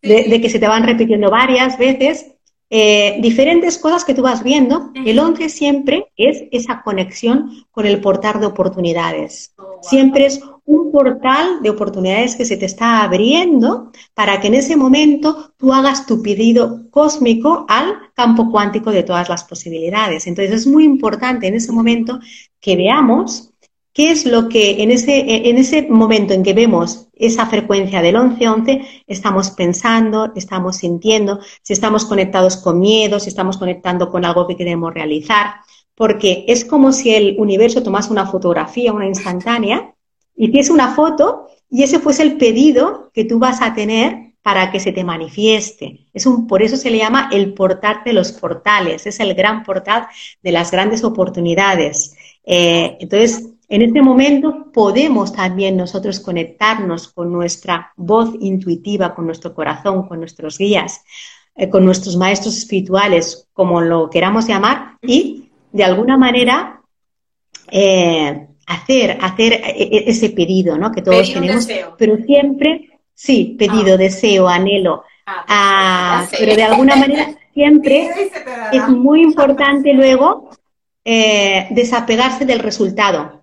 de, 0.00 0.40
que 0.40 0.48
se 0.48 0.58
te 0.58 0.68
van 0.68 0.86
repitiendo 0.86 1.30
varias 1.30 1.76
veces, 1.76 2.32
eh, 2.74 3.18
diferentes 3.20 3.76
cosas 3.76 4.02
que 4.02 4.14
tú 4.14 4.22
vas 4.22 4.42
viendo. 4.42 4.92
El 4.94 5.18
11 5.18 5.50
siempre 5.50 6.06
es 6.16 6.44
esa 6.52 6.80
conexión 6.80 7.66
con 7.70 7.84
el 7.84 8.00
portal 8.00 8.40
de 8.40 8.46
oportunidades. 8.46 9.52
Oh, 9.58 9.76
siempre 9.82 10.24
es 10.24 10.40
un 10.64 10.90
portal 10.90 11.60
de 11.60 11.68
oportunidades 11.68 12.34
que 12.34 12.46
se 12.46 12.56
te 12.56 12.64
está 12.64 13.02
abriendo 13.02 13.92
para 14.14 14.40
que 14.40 14.46
en 14.46 14.54
ese 14.54 14.74
momento 14.76 15.52
tú 15.58 15.74
hagas 15.74 16.06
tu 16.06 16.22
pedido 16.22 16.88
cósmico 16.90 17.66
al 17.68 17.92
campo 18.14 18.50
cuántico 18.50 18.90
de 18.90 19.02
todas 19.02 19.28
las 19.28 19.44
posibilidades. 19.44 20.26
Entonces 20.26 20.54
es 20.54 20.66
muy 20.66 20.84
importante 20.84 21.48
en 21.48 21.56
ese 21.56 21.72
momento 21.72 22.20
que 22.58 22.76
veamos 22.76 23.51
qué 23.92 24.10
es 24.10 24.26
lo 24.26 24.48
que 24.48 24.82
en 24.82 24.90
ese, 24.90 25.48
en 25.48 25.58
ese 25.58 25.82
momento 25.88 26.32
en 26.34 26.42
que 26.42 26.54
vemos 26.54 27.08
esa 27.14 27.46
frecuencia 27.46 28.02
del 28.02 28.16
11-11 28.16 29.04
estamos 29.06 29.50
pensando, 29.50 30.32
estamos 30.34 30.76
sintiendo, 30.76 31.40
si 31.62 31.72
estamos 31.72 32.04
conectados 32.04 32.56
con 32.56 32.80
miedo, 32.80 33.20
si 33.20 33.28
estamos 33.28 33.58
conectando 33.58 34.10
con 34.10 34.24
algo 34.24 34.46
que 34.46 34.56
queremos 34.56 34.92
realizar, 34.94 35.54
porque 35.94 36.44
es 36.48 36.64
como 36.64 36.92
si 36.92 37.14
el 37.14 37.36
universo 37.38 37.82
tomase 37.82 38.12
una 38.12 38.26
fotografía, 38.26 38.92
una 38.92 39.06
instantánea, 39.06 39.94
hiciese 40.34 40.72
una 40.72 40.94
foto 40.94 41.46
y 41.70 41.82
ese 41.82 41.98
fuese 41.98 42.22
el 42.22 42.36
pedido 42.36 43.10
que 43.12 43.24
tú 43.24 43.38
vas 43.38 43.60
a 43.60 43.74
tener 43.74 44.32
para 44.42 44.72
que 44.72 44.80
se 44.80 44.92
te 44.92 45.04
manifieste. 45.04 46.06
Es 46.12 46.26
un, 46.26 46.46
por 46.46 46.62
eso 46.62 46.76
se 46.76 46.90
le 46.90 46.98
llama 46.98 47.30
el 47.32 47.54
portal 47.54 48.00
de 48.04 48.12
los 48.12 48.32
portales, 48.32 49.06
es 49.06 49.20
el 49.20 49.34
gran 49.34 49.62
portal 49.62 50.08
de 50.42 50.52
las 50.52 50.70
grandes 50.70 51.04
oportunidades. 51.04 52.16
Eh, 52.44 52.96
entonces, 52.98 53.50
en 53.72 53.80
este 53.80 54.02
momento 54.02 54.66
podemos 54.70 55.32
también 55.32 55.78
nosotros 55.78 56.20
conectarnos 56.20 57.08
con 57.08 57.32
nuestra 57.32 57.90
voz 57.96 58.34
intuitiva, 58.38 59.14
con 59.14 59.24
nuestro 59.24 59.54
corazón, 59.54 60.06
con 60.06 60.18
nuestros 60.18 60.58
guías, 60.58 61.02
eh, 61.56 61.70
con 61.70 61.82
nuestros 61.82 62.18
maestros 62.18 62.58
espirituales, 62.58 63.48
como 63.54 63.80
lo 63.80 64.10
queramos 64.10 64.46
llamar, 64.46 64.98
y 65.00 65.48
de 65.72 65.84
alguna 65.84 66.18
manera 66.18 66.82
eh, 67.70 68.46
hacer, 68.66 69.16
hacer 69.22 69.54
e, 69.54 69.82
e, 69.84 70.10
ese 70.10 70.28
pedido, 70.28 70.76
¿no? 70.76 70.92
Que 70.92 71.00
todos 71.00 71.32
tenemos, 71.32 71.66
pero 71.96 72.18
siempre, 72.26 73.00
sí, 73.14 73.56
pedido, 73.58 73.94
ah. 73.94 73.96
deseo, 73.96 74.48
anhelo, 74.48 75.04
ah, 75.24 75.44
ah 75.48 76.26
pero 76.38 76.54
de 76.54 76.62
alguna 76.62 76.96
manera 76.96 77.34
siempre 77.54 78.10
es 78.72 78.88
muy 78.88 79.22
importante 79.22 79.94
luego 79.94 80.50
eh, 81.04 81.66
desapegarse 81.70 82.44
del 82.44 82.60
resultado, 82.60 83.40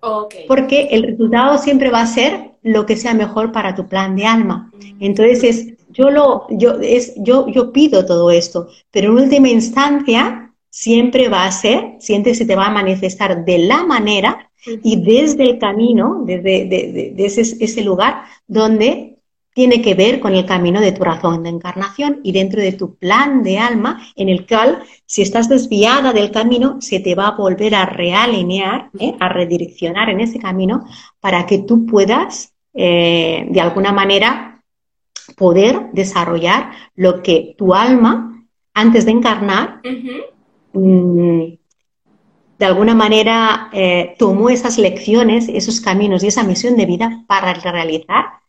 porque 0.48 0.88
el 0.92 1.02
resultado 1.02 1.58
siempre 1.58 1.90
va 1.90 2.00
a 2.00 2.06
ser 2.06 2.52
lo 2.62 2.86
que 2.86 2.96
sea 2.96 3.14
mejor 3.14 3.52
para 3.52 3.74
tu 3.74 3.86
plan 3.86 4.16
de 4.16 4.26
alma. 4.26 4.70
Mm. 4.72 5.04
Entonces 5.04 5.44
es, 5.44 5.74
yo 5.90 6.10
lo, 6.10 6.46
yo 6.50 6.78
es, 6.80 7.14
yo, 7.16 7.48
yo 7.48 7.72
pido 7.72 8.06
todo 8.06 8.30
esto, 8.30 8.68
pero 8.90 9.10
en 9.10 9.24
última 9.24 9.48
instancia 9.48 10.52
siempre 10.70 11.28
va 11.28 11.44
a 11.44 11.52
ser, 11.52 11.96
siempre 11.98 12.34
se 12.34 12.46
te 12.46 12.56
va 12.56 12.66
a 12.66 12.70
manifestar 12.70 13.44
de 13.44 13.58
la 13.58 13.84
manera 13.84 14.50
y 14.66 15.02
desde 15.02 15.44
el 15.44 15.58
camino, 15.58 16.22
desde 16.24 17.14
ese, 17.24 17.82
lugar 17.82 18.24
donde 18.46 19.09
tiene 19.52 19.82
que 19.82 19.94
ver 19.94 20.20
con 20.20 20.34
el 20.34 20.46
camino 20.46 20.80
de 20.80 20.92
tu 20.92 21.02
razón 21.02 21.42
de 21.42 21.48
encarnación 21.48 22.20
y 22.22 22.32
dentro 22.32 22.60
de 22.60 22.72
tu 22.72 22.94
plan 22.94 23.42
de 23.42 23.58
alma, 23.58 24.00
en 24.14 24.28
el 24.28 24.46
cual, 24.46 24.82
si 25.06 25.22
estás 25.22 25.48
desviada 25.48 26.12
del 26.12 26.30
camino, 26.30 26.80
se 26.80 27.00
te 27.00 27.14
va 27.14 27.28
a 27.28 27.36
volver 27.36 27.74
a 27.74 27.86
realinear, 27.86 28.90
¿eh? 28.98 29.14
a 29.18 29.28
redireccionar 29.28 30.08
en 30.10 30.20
ese 30.20 30.38
camino 30.38 30.84
para 31.18 31.46
que 31.46 31.58
tú 31.58 31.84
puedas, 31.84 32.54
eh, 32.74 33.46
de 33.50 33.60
alguna 33.60 33.92
manera, 33.92 34.62
poder 35.36 35.90
desarrollar 35.92 36.70
lo 36.94 37.22
que 37.22 37.54
tu 37.58 37.74
alma, 37.74 38.46
antes 38.72 39.04
de 39.04 39.10
encarnar, 39.10 39.80
de 40.72 42.66
alguna 42.66 42.94
manera 42.94 43.68
eh, 43.72 44.14
tomó 44.18 44.48
esas 44.50 44.78
lecciones, 44.78 45.48
esos 45.48 45.80
caminos 45.80 46.22
y 46.22 46.28
esa 46.28 46.44
misión 46.44 46.76
de 46.76 46.86
vida 46.86 47.24
para 47.26 47.52
realizar 47.54 48.39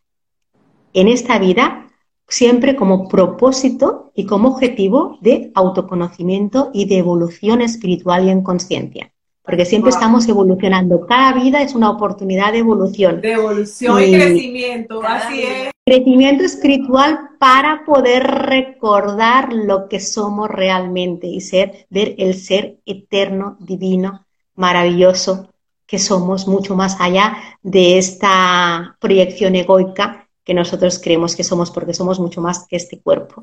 en 0.94 1.08
esta 1.08 1.38
vida 1.38 1.82
siempre 2.28 2.76
como 2.76 3.08
propósito 3.08 4.10
y 4.14 4.24
como 4.26 4.48
objetivo 4.48 5.18
de 5.20 5.50
autoconocimiento 5.54 6.70
y 6.72 6.86
de 6.86 6.98
evolución 6.98 7.60
espiritual 7.60 8.26
y 8.26 8.30
en 8.30 8.42
conciencia. 8.42 9.12
Porque 9.42 9.64
siempre 9.64 9.90
estamos 9.90 10.28
evolucionando. 10.28 11.04
Cada 11.06 11.32
vida 11.34 11.62
es 11.62 11.74
una 11.74 11.90
oportunidad 11.90 12.52
de 12.52 12.58
evolución. 12.58 13.20
De 13.20 13.32
evolución 13.32 14.02
y, 14.02 14.12
crecimiento, 14.12 15.02
así 15.04 15.42
es. 15.42 15.70
Crecimiento 15.84 16.44
espiritual 16.44 17.30
para 17.40 17.84
poder 17.84 18.22
recordar 18.22 19.52
lo 19.52 19.88
que 19.88 19.98
somos 19.98 20.48
realmente 20.48 21.26
y 21.26 21.40
ser, 21.40 21.86
ver 21.90 22.14
el 22.18 22.34
ser 22.34 22.78
eterno, 22.86 23.56
divino, 23.58 24.24
maravilloso 24.54 25.48
que 25.86 25.98
somos 25.98 26.46
mucho 26.46 26.76
más 26.76 26.96
allá 27.00 27.36
de 27.62 27.98
esta 27.98 28.96
proyección 29.00 29.56
egoica 29.56 30.21
que 30.44 30.54
nosotros 30.54 30.98
creemos 30.98 31.36
que 31.36 31.44
somos 31.44 31.70
porque 31.70 31.94
somos 31.94 32.18
mucho 32.18 32.40
más 32.40 32.66
que 32.66 32.76
este 32.76 33.00
cuerpo 33.00 33.40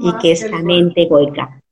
y 0.00 0.12
que 0.18 0.32
esta 0.32 0.58
mente 0.58 1.02
egoica. 1.02 1.62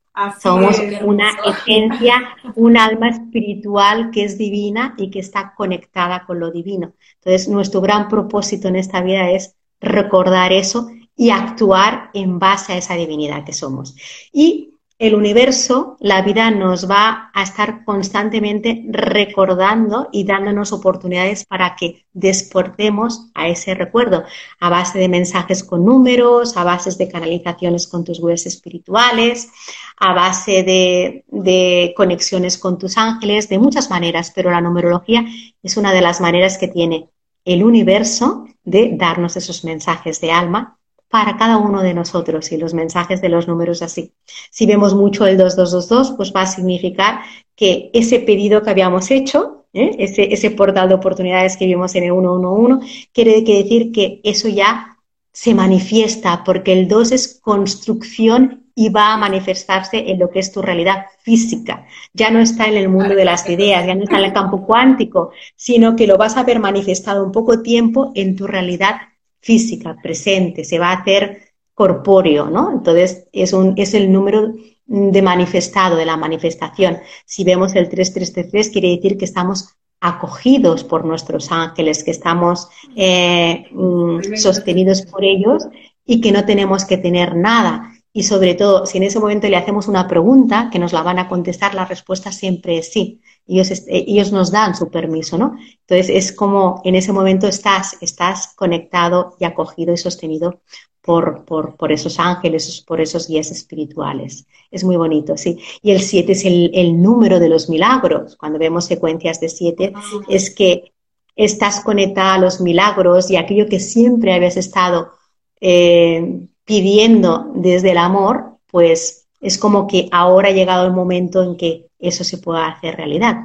Somos 0.43 0.77
una 1.03 1.31
esencia, 1.47 2.37
un 2.57 2.77
alma 2.77 3.09
espiritual 3.09 4.11
que 4.11 4.25
es 4.25 4.37
divina 4.37 4.95
y 4.99 5.11
que 5.11 5.21
está 5.21 5.55
conectada 5.57 6.27
con 6.27 6.41
lo 6.41 6.51
divino. 6.51 6.93
Entonces, 7.17 7.49
nuestro 7.49 7.81
gran 7.81 8.09
propósito 8.09 8.69
en 8.69 8.77
esta 8.77 9.03
vida 9.03 9.31
es 9.31 9.55
recordar 9.81 10.53
eso 10.53 10.91
y 11.17 11.31
actuar 11.31 12.11
en 12.13 12.39
base 12.39 12.73
a 12.73 12.77
esa 12.77 12.95
divinidad 12.95 13.45
que 13.45 13.53
somos. 13.53 13.95
Y 14.33 14.75
el 15.01 15.15
universo, 15.15 15.97
la 15.99 16.21
vida 16.21 16.51
nos 16.51 16.89
va 16.89 17.31
a 17.33 17.43
estar 17.43 17.87
constantemente 17.87 18.85
recordando 18.91 20.11
y 20.13 20.25
dándonos 20.25 20.75
oportunidades 20.75 21.47
para 21.47 21.75
que 21.75 22.05
desportemos 22.13 23.31
a 23.33 23.49
ese 23.49 23.75
recuerdo, 23.75 24.25
a 24.61 24.69
base 24.69 24.99
de 24.99 25.09
mensajes 25.09 25.65
con 25.65 25.87
números, 25.87 26.55
a 26.59 26.65
base 26.65 26.95
de 26.95 27.09
canalizaciones 27.09 27.89
con 27.89 28.05
tus 28.05 28.21
guías 28.21 28.45
espirituales, 28.45 29.51
a 29.97 30.13
base 30.13 30.65
de, 30.65 31.25
de 31.29 31.95
conexiones 31.97 32.59
con 32.59 32.77
tus 32.77 32.99
ángeles, 32.99 33.49
de 33.49 33.59
muchas 33.59 33.89
maneras, 33.89 34.31
pero 34.35 34.51
la 34.51 34.61
numerología 34.61 35.25
es 35.63 35.79
una 35.79 35.95
de 35.95 36.03
las 36.03 36.21
maneras 36.21 36.59
que 36.59 36.69
tiene 36.69 37.09
el 37.47 37.65
universo 37.65 38.45
de 38.65 38.91
darnos 38.99 39.35
esos 39.35 39.65
mensajes 39.65 40.21
de 40.21 40.31
alma 40.31 40.79
para 41.11 41.37
cada 41.37 41.59
uno 41.59 41.83
de 41.83 41.93
nosotros 41.93 42.53
y 42.53 42.57
los 42.57 42.73
mensajes 42.73 43.21
de 43.21 43.29
los 43.29 43.49
números 43.49 43.83
así. 43.83 44.13
Si 44.51 44.65
vemos 44.65 44.95
mucho 44.95 45.27
el 45.27 45.37
2222, 45.37 46.13
pues 46.17 46.33
va 46.35 46.43
a 46.43 46.47
significar 46.47 47.21
que 47.57 47.91
ese 47.93 48.21
pedido 48.21 48.63
que 48.63 48.71
habíamos 48.71 49.11
hecho, 49.11 49.67
¿eh? 49.73 49.97
ese, 49.99 50.33
ese 50.33 50.53
portal 50.53 50.89
de 50.89 50.95
oportunidades 50.95 51.57
que 51.57 51.67
vimos 51.67 51.95
en 51.97 52.05
el 52.05 52.13
111, 52.13 53.09
quiere 53.13 53.43
decir 53.43 53.91
que 53.91 54.21
eso 54.23 54.49
ya 54.49 54.97
se 55.33 55.53
manifiesta, 55.53 56.45
porque 56.45 56.73
el 56.73 56.87
2 56.87 57.13
es 57.13 57.41
construcción 57.43 58.71
y 58.75 58.89
va 58.89 59.13
a 59.13 59.17
manifestarse 59.17 60.11
en 60.11 60.19
lo 60.21 60.31
que 60.31 60.39
es 60.39 60.53
tu 60.53 60.63
realidad 60.63 61.07
física. 61.23 61.87
Ya 62.15 62.31
no 62.31 62.39
está 62.39 62.67
en 62.67 62.77
el 62.77 62.89
mundo 62.89 63.15
de 63.15 63.25
las 63.25 63.49
ideas, 63.49 63.85
ya 63.85 63.95
no 63.97 64.05
está 64.05 64.19
en 64.19 64.27
el 64.27 64.33
campo 64.33 64.65
cuántico, 64.65 65.33
sino 65.57 65.97
que 65.97 66.07
lo 66.07 66.17
vas 66.17 66.37
a 66.37 66.45
ver 66.45 66.61
manifestado 66.61 67.25
un 67.25 67.33
poco 67.33 67.63
tiempo 67.63 68.13
en 68.15 68.37
tu 68.37 68.47
realidad 68.47 69.10
física, 69.41 69.97
presente, 70.03 70.65
se 70.65 70.79
va 70.79 70.91
a 70.91 71.01
hacer 71.01 71.51
corpóreo, 71.75 72.51
¿no? 72.51 72.73
Entonces 72.73 73.27
es, 73.33 73.53
un, 73.53 73.75
es 73.77 73.95
el 73.95 74.13
número 74.13 74.53
de 74.87 75.23
manifestado, 75.23 75.97
de 75.97 76.05
la 76.05 76.17
manifestación. 76.17 76.99
Si 77.25 77.45
vemos 77.45 77.75
el 77.75 77.89
3333, 77.89 78.71
quiere 78.71 78.89
decir 78.89 79.17
que 79.17 79.25
estamos 79.25 79.77
acogidos 80.01 80.83
por 80.83 81.05
nuestros 81.05 81.53
ángeles, 81.53 82.03
que 82.03 82.11
estamos 82.11 82.69
eh, 82.97 83.67
mm, 83.71 84.35
sostenidos 84.37 85.03
por 85.03 85.25
ellos 85.25 85.69
y 86.05 86.21
que 86.21 86.33
no 86.33 86.45
tenemos 86.45 86.85
que 86.85 86.97
tener 86.97 87.37
nada. 87.37 87.90
Y 88.13 88.25
sobre 88.25 88.55
todo, 88.55 88.87
si 88.87 88.99
en 88.99 89.05
ese 89.05 89.21
momento 89.21 89.49
le 89.49 89.57
hacemos 89.57 89.87
una 89.87 90.09
pregunta, 90.09 90.69
que 90.73 90.79
nos 90.79 90.93
la 90.93 91.03
van 91.03 91.19
a 91.19 91.29
contestar, 91.29 91.75
la 91.75 91.85
respuesta 91.85 92.33
siempre 92.33 92.79
es 92.79 92.93
sí 92.93 93.21
ellos, 93.51 93.71
eh, 93.71 94.05
ellos 94.07 94.33
nos 94.33 94.51
dan 94.51 94.75
su 94.75 94.91
permiso, 94.91 95.37
¿no? 95.37 95.57
Entonces 95.81 96.09
es 96.11 96.33
como 96.33 96.81
en 96.85 96.95
ese 96.95 97.13
momento 97.13 97.47
estás, 97.49 97.97
estás 98.01 98.55
conectado 98.55 99.37
y 99.39 99.45
acogido 99.45 99.93
y 99.93 99.97
sostenido 99.97 100.61
por, 101.03 101.45
por, 101.45 101.77
por, 101.77 101.93
esos 101.93 102.21
ángeles, 102.21 102.85
por 102.87 103.01
esos 103.01 103.27
guías 103.27 103.51
espirituales. 103.51 104.47
Es 104.71 104.85
muy 104.85 104.97
bonito, 104.97 105.37
sí. 105.37 105.59
Y 105.83 105.91
el 105.91 106.01
7 106.01 106.33
es 106.33 106.45
el, 106.45 106.71
el, 106.75 107.03
número 107.03 107.41
de 107.41 107.49
los 107.49 107.69
milagros. 107.69 108.37
Cuando 108.37 108.59
vemos 108.59 108.85
secuencias 108.85 109.41
de 109.41 109.49
7, 109.49 109.93
es 110.29 110.55
que 110.55 110.93
estás 111.35 111.81
conectada 111.81 112.35
a 112.35 112.39
los 112.39 112.61
milagros 112.61 113.31
y 113.31 113.37
aquello 113.37 113.67
que 113.67 113.81
siempre 113.81 114.35
habías 114.35 114.59
estado 114.59 115.13
eh, 115.61 116.47
pidiendo 116.71 117.51
desde 117.53 117.91
el 117.91 117.99
amor, 117.99 118.59
pues 118.71 119.27
es 119.41 119.59
como 119.59 119.89
que 119.89 120.09
ahora 120.13 120.51
ha 120.51 120.53
llegado 120.53 120.87
el 120.87 120.93
momento 120.93 121.43
en 121.43 121.57
que 121.57 121.87
eso 121.99 122.23
se 122.23 122.39
pueda 122.39 122.69
hacer 122.69 122.95
realidad. 122.95 123.39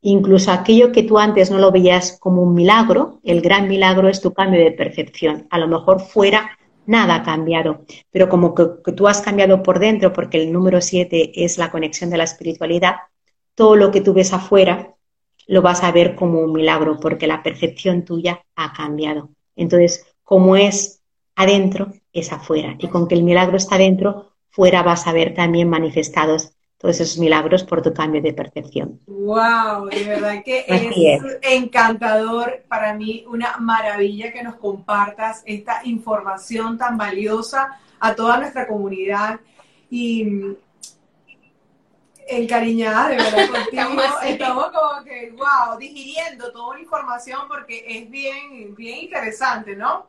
Incluso 0.00 0.50
aquello 0.50 0.90
que 0.90 1.02
tú 1.02 1.18
antes 1.18 1.50
no 1.50 1.58
lo 1.58 1.70
veías 1.70 2.16
como 2.18 2.40
un 2.42 2.54
milagro, 2.54 3.20
el 3.22 3.42
gran 3.42 3.68
milagro 3.68 4.08
es 4.08 4.22
tu 4.22 4.32
cambio 4.32 4.64
de 4.64 4.72
percepción. 4.72 5.46
A 5.50 5.58
lo 5.58 5.68
mejor 5.68 6.00
fuera 6.00 6.52
nada 6.86 7.16
ha 7.16 7.22
cambiado, 7.22 7.84
pero 8.10 8.30
como 8.30 8.54
que, 8.54 8.64
tú 8.96 9.06
has 9.06 9.20
cambiado 9.20 9.62
por 9.62 9.78
dentro, 9.78 10.14
porque 10.14 10.42
el 10.42 10.50
número 10.50 10.80
7 10.80 11.32
es 11.44 11.58
la 11.58 11.70
conexión 11.70 12.08
de 12.08 12.16
la 12.16 12.24
espiritualidad, 12.24 12.94
todo 13.54 13.76
lo 13.76 13.90
que 13.90 14.00
tú 14.00 14.14
ves 14.14 14.32
afuera 14.32 14.94
lo 15.46 15.60
vas 15.60 15.82
a 15.82 15.92
ver 15.92 16.14
como 16.14 16.40
un 16.40 16.54
milagro, 16.54 16.98
porque 16.98 17.26
la 17.26 17.42
percepción 17.42 18.06
tuya 18.06 18.40
ha 18.56 18.72
cambiado. 18.72 19.28
Entonces, 19.54 20.06
como 20.24 20.56
es 20.56 21.02
adentro, 21.36 21.92
es 22.12 22.32
afuera. 22.32 22.76
Y 22.78 22.88
con 22.88 23.08
que 23.08 23.14
el 23.14 23.22
milagro 23.22 23.56
está 23.56 23.76
adentro, 23.76 24.32
fuera 24.50 24.82
vas 24.82 25.06
a 25.06 25.12
ver 25.12 25.34
también 25.34 25.68
manifestados 25.68 26.52
todos 26.80 26.98
esos 26.98 27.18
milagros 27.18 27.62
por 27.62 27.82
tu 27.82 27.92
cambio 27.92 28.22
de 28.22 28.32
percepción. 28.32 29.00
¡Wow! 29.06 29.90
De 29.90 30.04
verdad 30.04 30.42
que 30.42 30.64
es, 30.66 31.38
encantador 31.42 32.64
para 32.68 32.94
mí, 32.94 33.24
una 33.28 33.58
maravilla 33.58 34.32
que 34.32 34.42
nos 34.42 34.54
compartas 34.54 35.42
esta 35.44 35.82
información 35.84 36.78
tan 36.78 36.96
valiosa 36.96 37.78
a 38.00 38.14
toda 38.14 38.38
nuestra 38.38 38.66
comunidad 38.66 39.40
y 39.90 40.26
encariñada 42.30 43.08
de 43.08 43.16
verdad 43.16 43.48
contigo. 43.50 44.02
Estamos 44.24 44.66
como 44.66 45.04
que, 45.04 45.32
wow, 45.36 45.78
digiriendo 45.78 46.52
toda 46.52 46.76
la 46.76 46.82
información 46.82 47.40
porque 47.48 47.84
es 47.86 48.10
bien, 48.10 48.74
bien 48.74 48.98
interesante, 48.98 49.76
¿no? 49.76 50.06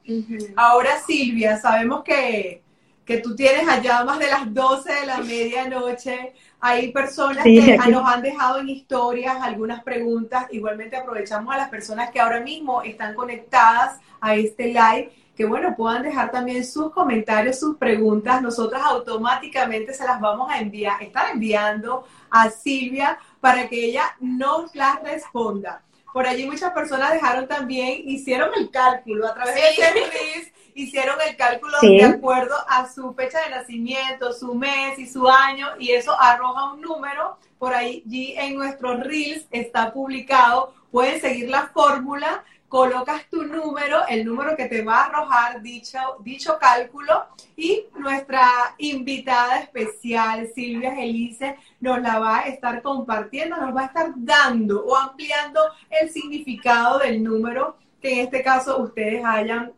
Ahora, 0.56 1.00
Silvia, 1.06 1.58
sabemos 1.58 2.04
que, 2.04 2.64
que 3.06 3.18
tú 3.18 3.36
tienes 3.36 3.68
allá 3.68 4.04
más 4.04 4.20
de 4.20 4.28
las 4.28 4.54
12 4.54 4.94
de 4.94 5.06
la 5.06 5.18
medianoche 5.18 6.34
hay 6.64 6.92
personas 6.92 7.44
que 7.44 7.78
nos 7.90 8.08
han 8.08 8.22
dejado 8.22 8.60
en 8.60 8.70
historias 8.70 9.38
algunas 9.42 9.84
preguntas. 9.84 10.46
Igualmente 10.52 10.96
aprovechamos 10.96 11.54
a 11.54 11.58
las 11.58 11.70
personas 11.70 12.12
que 12.12 12.20
ahora 12.20 12.40
mismo 12.40 12.84
están 12.84 13.16
conectadas 13.16 14.00
a 14.22 14.36
este 14.36 14.68
live, 14.68 15.12
que 15.42 15.48
bueno, 15.48 15.76
puedan 15.76 16.04
dejar 16.04 16.30
también 16.30 16.64
sus 16.64 16.92
comentarios, 16.92 17.60
sus 17.60 17.76
preguntas. 17.78 18.44
Nosotras 18.44 18.84
automáticamente 18.84 19.92
se 19.92 20.04
las 20.04 20.22
vamos 20.22 20.52
a 20.52 20.60
enviar, 20.60 21.02
estar 21.02 21.32
enviando 21.32 22.06
a 22.30 22.52
Silvia 22.52 23.18
para 23.40 23.68
que 23.68 23.86
ella 23.86 24.04
nos 24.20 24.76
las 24.76 25.02
responda. 25.02 25.82
Por 26.14 26.28
allí 26.28 26.46
muchas 26.46 26.72
personas 26.74 27.12
dejaron 27.12 27.48
también, 27.48 28.08
hicieron 28.08 28.52
el 28.56 28.70
cálculo 28.70 29.26
a 29.26 29.34
través 29.34 29.56
de 29.56 29.62
este 29.62 30.54
hicieron 30.76 31.16
el 31.28 31.36
cálculo 31.36 31.76
de 31.82 32.04
acuerdo 32.04 32.56
a 32.70 32.88
su 32.88 33.12
fecha 33.16 33.40
de 33.42 33.50
nacimiento, 33.50 34.34
su 34.34 34.54
mes 34.54 35.00
y 35.00 35.08
su 35.08 35.28
año, 35.28 35.70
y 35.80 35.90
eso 35.90 36.16
arroja 36.20 36.74
un 36.74 36.82
número. 36.82 37.38
Por 37.58 37.74
ahí 37.74 38.04
en 38.38 38.56
nuestros 38.56 39.00
reels 39.00 39.48
está 39.50 39.92
publicado. 39.92 40.74
Pueden 40.92 41.20
seguir 41.20 41.50
la 41.50 41.68
fórmula, 41.68 42.44
colocas 42.72 43.30
tu 43.30 43.44
número, 43.44 44.08
el 44.08 44.24
número 44.24 44.56
que 44.56 44.70
te 44.70 44.82
va 44.82 45.02
a 45.02 45.06
arrojar 45.08 45.62
dicho, 45.62 46.00
dicho 46.22 46.58
cálculo, 46.58 47.26
y 47.58 47.84
nuestra 48.00 48.48
invitada 48.78 49.60
especial, 49.60 50.48
Silvia 50.56 50.96
Gelice, 50.96 51.58
nos 51.82 52.02
la 52.02 52.18
va 52.18 52.40
a 52.40 52.42
estar 52.44 52.82
compartiendo, 52.82 53.58
nos 53.58 53.76
va 53.76 53.82
a 53.82 53.86
estar 53.88 54.14
dando 54.16 54.86
o 54.86 54.96
ampliando 54.96 55.60
el 55.90 56.10
significado 56.10 57.00
del 57.00 57.22
número 57.22 57.76
que 58.02 58.14
en 58.14 58.20
este 58.20 58.42
caso 58.42 58.82
ustedes 58.82 59.22
hayan 59.26 59.74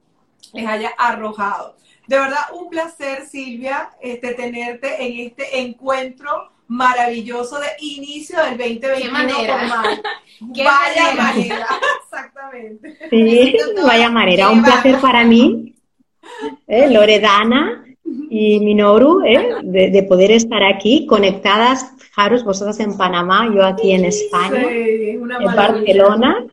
les 0.53 0.67
haya 0.67 0.91
arrojado. 0.95 1.75
De 2.05 2.19
verdad, 2.19 2.53
un 2.53 2.69
placer, 2.69 3.25
Silvia, 3.25 3.89
este, 4.01 4.35
tenerte 4.35 5.03
en 5.03 5.27
este 5.27 5.61
encuentro 5.61 6.51
maravilloso 6.73 7.59
de 7.59 7.67
inicio 7.79 8.37
del 8.43 8.57
2021 8.57 8.97
¿Qué 8.97 9.09
manera? 9.09 10.01
vaya 10.39 11.15
manera, 11.15 11.67
exactamente. 12.03 12.97
Sí, 13.09 13.55
vaya 13.85 14.09
manera, 14.09 14.49
un 14.49 14.63
placer 14.63 14.97
para 14.99 15.23
mí, 15.23 15.75
¿eh? 16.67 16.89
Loredana 16.89 17.85
y 18.29 18.59
Minoru, 18.59 19.23
¿eh? 19.23 19.57
de, 19.63 20.03
poder 20.03 20.31
estar 20.31 20.63
aquí 20.63 21.05
conectadas, 21.05 21.93
fijaros, 21.99 22.43
vosotras 22.43 22.79
en 22.79 22.97
Panamá, 22.97 23.49
yo 23.53 23.63
aquí 23.63 23.91
en 23.91 24.05
España, 24.05 24.63
en 24.69 25.55
Barcelona. 25.55 26.47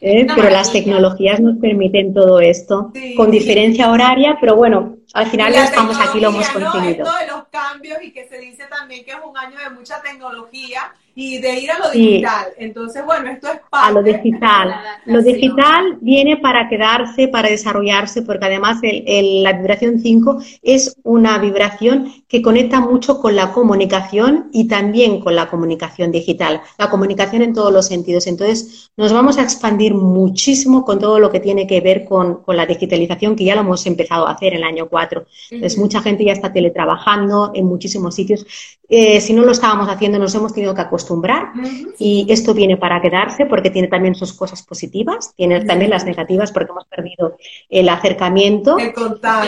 ¿eh? 0.00 0.26
pero 0.34 0.50
las 0.50 0.72
tecnologías 0.72 1.40
nos 1.40 1.56
permiten 1.58 2.12
todo 2.12 2.40
esto 2.40 2.92
con 3.16 3.30
diferencia 3.30 3.90
horaria, 3.90 4.36
pero 4.40 4.56
bueno, 4.56 4.96
al 5.16 5.26
final 5.30 5.50
ya 5.50 5.64
estamos 5.64 5.98
aquí, 5.98 6.20
lo 6.20 6.28
hemos 6.28 6.48
conseguido. 6.50 7.04
¿no? 7.04 7.16
de 7.16 7.26
los 7.26 7.44
cambios 7.50 7.98
y 8.02 8.12
que 8.12 8.28
se 8.28 8.38
dice 8.38 8.64
también 8.68 9.04
que 9.04 9.12
es 9.12 9.16
un 9.24 9.36
año 9.36 9.58
de 9.58 9.70
mucha 9.70 10.02
tecnología 10.02 10.92
y 11.18 11.38
de 11.38 11.60
ir 11.60 11.70
a 11.70 11.78
lo 11.78 11.90
digital. 11.90 12.48
Entonces, 12.58 13.02
bueno, 13.04 13.30
esto 13.30 13.48
es 13.48 13.60
parte. 13.70 13.88
A 13.88 13.90
lo 13.90 14.02
digital. 14.02 14.74
Lo 15.06 15.22
digital 15.22 15.96
viene 16.02 16.36
para 16.36 16.68
quedarse, 16.68 17.28
para 17.28 17.48
desarrollarse, 17.48 18.20
porque 18.20 18.44
además 18.44 18.78
el, 18.82 19.42
la 19.42 19.54
vibración 19.54 19.98
5 19.98 20.38
es 20.62 20.98
una 21.04 21.38
vibración 21.38 22.12
que 22.28 22.42
conecta 22.42 22.80
mucho 22.80 23.18
con 23.18 23.34
la 23.34 23.52
comunicación 23.52 24.50
y 24.52 24.68
también 24.68 25.20
con 25.20 25.34
la 25.34 25.48
comunicación 25.48 26.12
digital. 26.12 26.60
La 26.76 26.90
comunicación 26.90 27.40
en 27.40 27.54
todos 27.54 27.72
los 27.72 27.86
sentidos. 27.86 28.26
Entonces, 28.26 28.90
nos 28.98 29.10
vamos 29.14 29.38
a 29.38 29.42
expandir 29.42 29.94
muchísimo 29.94 30.84
con 30.84 30.98
todo 30.98 31.18
lo 31.18 31.30
que 31.30 31.40
tiene 31.40 31.66
que 31.66 31.80
ver 31.80 32.04
con, 32.04 32.42
con 32.42 32.58
la 32.58 32.66
digitalización, 32.66 33.36
que 33.36 33.44
ya 33.44 33.54
lo 33.54 33.62
hemos 33.62 33.86
empezado 33.86 34.28
a 34.28 34.32
hacer 34.32 34.52
en 34.52 34.58
el 34.58 34.64
año 34.64 34.86
4. 34.86 35.05
Entonces, 35.50 35.78
mucha 35.78 36.00
gente 36.02 36.24
ya 36.24 36.32
está 36.32 36.52
teletrabajando 36.52 37.52
en 37.54 37.66
muchísimos 37.66 38.14
sitios. 38.14 38.46
Eh, 38.88 39.20
si 39.20 39.32
no 39.32 39.42
lo 39.42 39.52
estábamos 39.52 39.88
haciendo, 39.88 40.18
nos 40.18 40.34
hemos 40.34 40.54
tenido 40.54 40.74
que 40.74 40.80
acostumbrar 40.82 41.52
y 41.98 42.26
esto 42.28 42.54
viene 42.54 42.76
para 42.76 43.00
quedarse 43.00 43.46
porque 43.46 43.70
tiene 43.70 43.88
también 43.88 44.14
sus 44.14 44.32
cosas 44.32 44.62
positivas, 44.62 45.34
tiene 45.34 45.64
también 45.64 45.90
las 45.90 46.04
negativas 46.04 46.52
porque 46.52 46.70
hemos 46.70 46.86
perdido 46.86 47.36
el 47.68 47.88
acercamiento, 47.88 48.76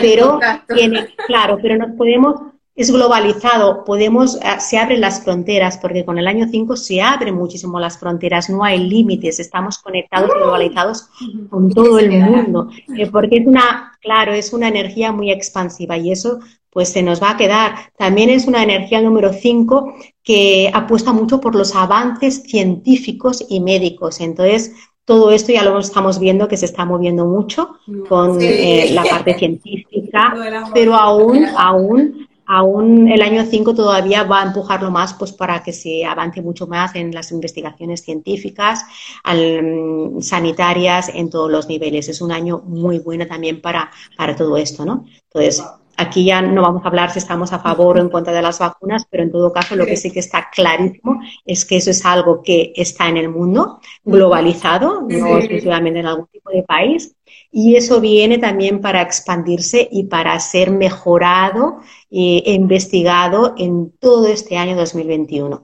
pero 0.01 0.39
tiene, 0.67 1.07
claro, 1.25 1.57
pero 1.61 1.77
nos 1.77 1.95
podemos 1.95 2.35
es 2.79 2.89
globalizado, 2.91 3.83
podemos, 3.83 4.37
eh, 4.37 4.39
se 4.59 4.77
abren 4.77 5.01
las 5.01 5.21
fronteras, 5.21 5.77
porque 5.79 6.05
con 6.05 6.17
el 6.17 6.25
año 6.29 6.47
5 6.49 6.77
se 6.77 7.01
abren 7.01 7.35
muchísimo 7.35 7.77
las 7.77 7.97
fronteras, 7.97 8.49
no 8.49 8.63
hay 8.63 8.79
límites, 8.79 9.37
estamos 9.41 9.79
conectados 9.79 10.31
y 10.33 10.37
globalizados 10.37 11.09
con 11.49 11.69
todo 11.71 11.99
el 11.99 12.09
mundo, 12.09 12.69
eh, 12.97 13.07
porque 13.07 13.39
es 13.39 13.47
una, 13.47 13.91
claro, 13.99 14.31
es 14.31 14.53
una 14.53 14.69
energía 14.69 15.11
muy 15.11 15.29
expansiva 15.29 15.97
y 15.97 16.13
eso 16.13 16.39
pues 16.69 16.87
se 16.87 17.03
nos 17.03 17.21
va 17.21 17.31
a 17.31 17.37
quedar. 17.37 17.75
También 17.97 18.29
es 18.29 18.47
una 18.47 18.63
energía 18.63 19.01
número 19.01 19.33
5 19.33 19.95
que 20.23 20.71
apuesta 20.73 21.11
mucho 21.11 21.41
por 21.41 21.55
los 21.55 21.75
avances 21.75 22.43
científicos 22.43 23.45
y 23.49 23.59
médicos. 23.59 24.21
Entonces, 24.21 24.71
todo 25.03 25.31
esto 25.31 25.51
ya 25.51 25.63
lo 25.63 25.79
estamos 25.79 26.17
viendo 26.17 26.47
que 26.47 26.55
se 26.55 26.67
está 26.67 26.85
moviendo 26.85 27.25
mucho 27.25 27.75
con 28.07 28.37
eh, 28.39 28.91
la 28.93 29.03
parte 29.09 29.37
científica, 29.37 30.33
pero 30.73 30.95
aún, 30.95 31.45
aún 31.57 32.28
aún 32.49 33.07
el 33.07 33.21
año 33.21 33.45
5 33.45 33.75
todavía 33.75 34.23
va 34.23 34.41
a 34.41 34.47
empujarlo 34.47 34.89
más 34.89 35.13
pues 35.13 35.31
para 35.31 35.61
que 35.61 35.71
se 35.71 36.03
avance 36.03 36.41
mucho 36.41 36.65
más 36.65 36.95
en 36.95 37.13
las 37.13 37.31
investigaciones 37.31 38.01
científicas, 38.01 38.85
mm, 39.23 40.19
sanitarias, 40.21 41.09
en 41.13 41.29
todos 41.29 41.51
los 41.51 41.67
niveles. 41.67 42.09
Es 42.09 42.21
un 42.21 42.31
año 42.31 42.63
muy 42.65 42.97
bueno 42.99 43.27
también 43.27 43.61
para, 43.61 43.91
para 44.17 44.35
todo 44.35 44.57
esto, 44.57 44.83
¿no? 44.83 45.05
Entonces, 45.25 45.63
aquí 45.95 46.25
ya 46.25 46.41
no 46.41 46.63
vamos 46.63 46.83
a 46.83 46.87
hablar 46.87 47.11
si 47.11 47.19
estamos 47.19 47.53
a 47.53 47.59
favor 47.59 47.97
o 47.97 48.01
en 48.01 48.09
contra 48.09 48.33
de 48.33 48.41
las 48.41 48.57
vacunas, 48.57 49.05
pero 49.07 49.21
en 49.21 49.31
todo 49.31 49.53
caso 49.53 49.75
lo 49.75 49.85
que 49.85 49.97
sí 49.97 50.09
que 50.11 50.19
está 50.19 50.49
clarísimo 50.49 51.21
es 51.45 51.65
que 51.65 51.77
eso 51.77 51.91
es 51.91 52.03
algo 52.03 52.41
que 52.41 52.73
está 52.75 53.09
en 53.09 53.17
el 53.17 53.29
mundo, 53.29 53.79
globalizado, 54.03 55.01
no 55.07 55.37
exclusivamente 55.37 55.99
en 55.99 56.07
algún 56.07 56.27
tipo 56.27 56.49
de 56.49 56.63
país, 56.63 57.15
y 57.51 57.75
eso 57.75 57.99
viene 57.99 58.37
también 58.37 58.81
para 58.81 59.01
expandirse 59.01 59.87
y 59.91 60.03
para 60.03 60.39
ser 60.39 60.71
mejorado 60.71 61.79
e 62.11 62.53
investigado 62.53 63.55
en 63.57 63.91
todo 63.99 64.27
este 64.27 64.57
año 64.57 64.75
2021. 64.75 65.63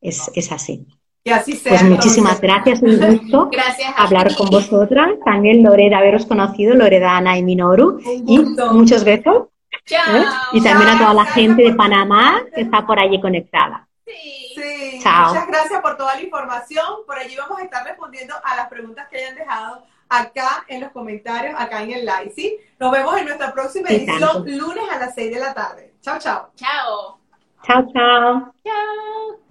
Es, 0.00 0.30
es 0.34 0.50
así. 0.50 0.86
Y 1.22 1.30
así 1.30 1.52
sea. 1.52 1.72
Pues 1.72 1.82
muchísimas 1.84 2.40
gracias, 2.40 2.82
un 2.82 2.98
gusto 3.20 3.50
hablar 3.96 4.34
con 4.34 4.48
vosotras. 4.50 5.10
También 5.24 5.62
Loreda, 5.62 5.98
haberos 5.98 6.26
conocido, 6.26 6.74
Loredana 6.74 7.38
y 7.38 7.42
Minoru. 7.42 8.00
Y 8.26 8.38
muchos 8.72 9.04
besos. 9.04 9.48
¿eh? 9.90 10.24
Y 10.52 10.62
también 10.62 10.88
a 10.88 10.98
toda 10.98 11.14
la 11.14 11.26
gente 11.26 11.62
de 11.62 11.74
Panamá 11.74 12.42
que 12.54 12.62
está 12.62 12.86
por 12.86 12.98
allí 12.98 13.20
conectada. 13.20 13.86
Sí. 14.06 14.98
Chao. 15.02 15.28
Muchas 15.28 15.46
gracias 15.46 15.80
por 15.80 15.96
toda 15.96 16.16
la 16.16 16.22
información. 16.22 16.86
Por 17.06 17.16
allí 17.16 17.36
vamos 17.36 17.60
a 17.60 17.64
estar 17.64 17.84
respondiendo 17.84 18.34
a 18.42 18.56
las 18.56 18.68
preguntas 18.68 19.06
que 19.08 19.18
hayan 19.18 19.36
dejado 19.36 19.82
acá 20.10 20.64
en 20.68 20.82
los 20.82 20.90
comentarios, 20.92 21.54
acá 21.56 21.82
en 21.82 21.92
el 21.92 22.00
live, 22.04 22.32
¿sí? 22.34 22.58
Nos 22.78 22.90
vemos 22.90 23.16
en 23.16 23.24
nuestra 23.26 23.52
próxima 23.52 23.88
edición, 23.88 24.44
lunes 24.46 24.84
a 24.90 24.98
las 24.98 25.14
6 25.14 25.32
de 25.32 25.40
la 25.40 25.54
tarde. 25.54 25.94
Chao, 26.02 26.18
chao. 26.18 26.50
Chao. 26.56 27.20
Chao, 27.62 27.82
chao. 27.92 28.52
Chao. 28.64 29.49